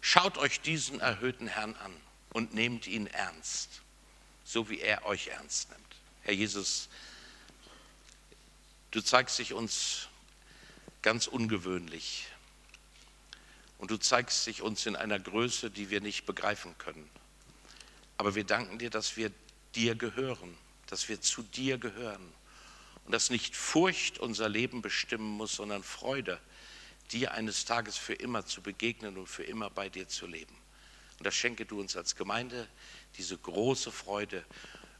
[0.00, 1.92] Schaut euch diesen erhöhten Herrn an
[2.32, 3.80] und nehmt ihn ernst,
[4.44, 5.82] so wie er euch ernst nimmt.
[6.22, 6.88] Herr Jesus,
[8.90, 10.08] du zeigst dich uns
[11.02, 12.26] ganz ungewöhnlich
[13.78, 17.08] und du zeigst dich uns in einer Größe, die wir nicht begreifen können.
[18.16, 19.30] Aber wir danken dir, dass wir
[19.74, 20.56] dir gehören,
[20.86, 22.32] dass wir zu dir gehören
[23.04, 26.40] und dass nicht Furcht unser Leben bestimmen muss, sondern Freude
[27.12, 30.56] dir eines Tages für immer zu begegnen und für immer bei dir zu leben.
[31.18, 32.68] Und das schenke du uns als Gemeinde,
[33.16, 34.44] diese große Freude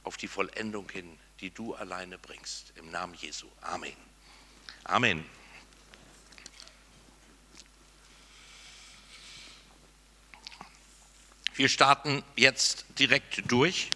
[0.05, 2.73] auf die Vollendung hin, die du alleine bringst.
[2.77, 3.49] Im Namen Jesu.
[3.61, 3.97] Amen.
[4.85, 5.25] Amen.
[11.57, 13.89] Wir starten jetzt direkt durch.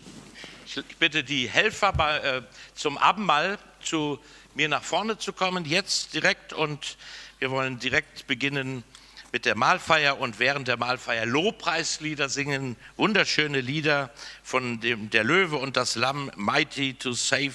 [0.64, 2.42] Ich bitte die Helfer bei, äh,
[2.74, 4.18] zum Abendmahl zu
[4.54, 6.96] mir nach vorne zu kommen, jetzt direkt und
[7.38, 8.82] wir wollen direkt beginnen
[9.30, 14.10] mit der Mahlfeier und während der Mahlfeier Lobpreislieder singen, wunderschöne Lieder
[14.42, 17.52] von dem Der Löwe und das Lamm, Mighty to Save.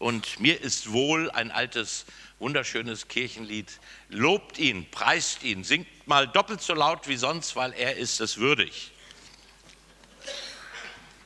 [0.00, 2.06] Und mir ist wohl ein altes,
[2.40, 3.70] wunderschönes Kirchenlied.
[4.08, 8.38] Lobt ihn, preist ihn, singt mal doppelt so laut wie sonst, weil er ist es
[8.38, 8.91] würdig.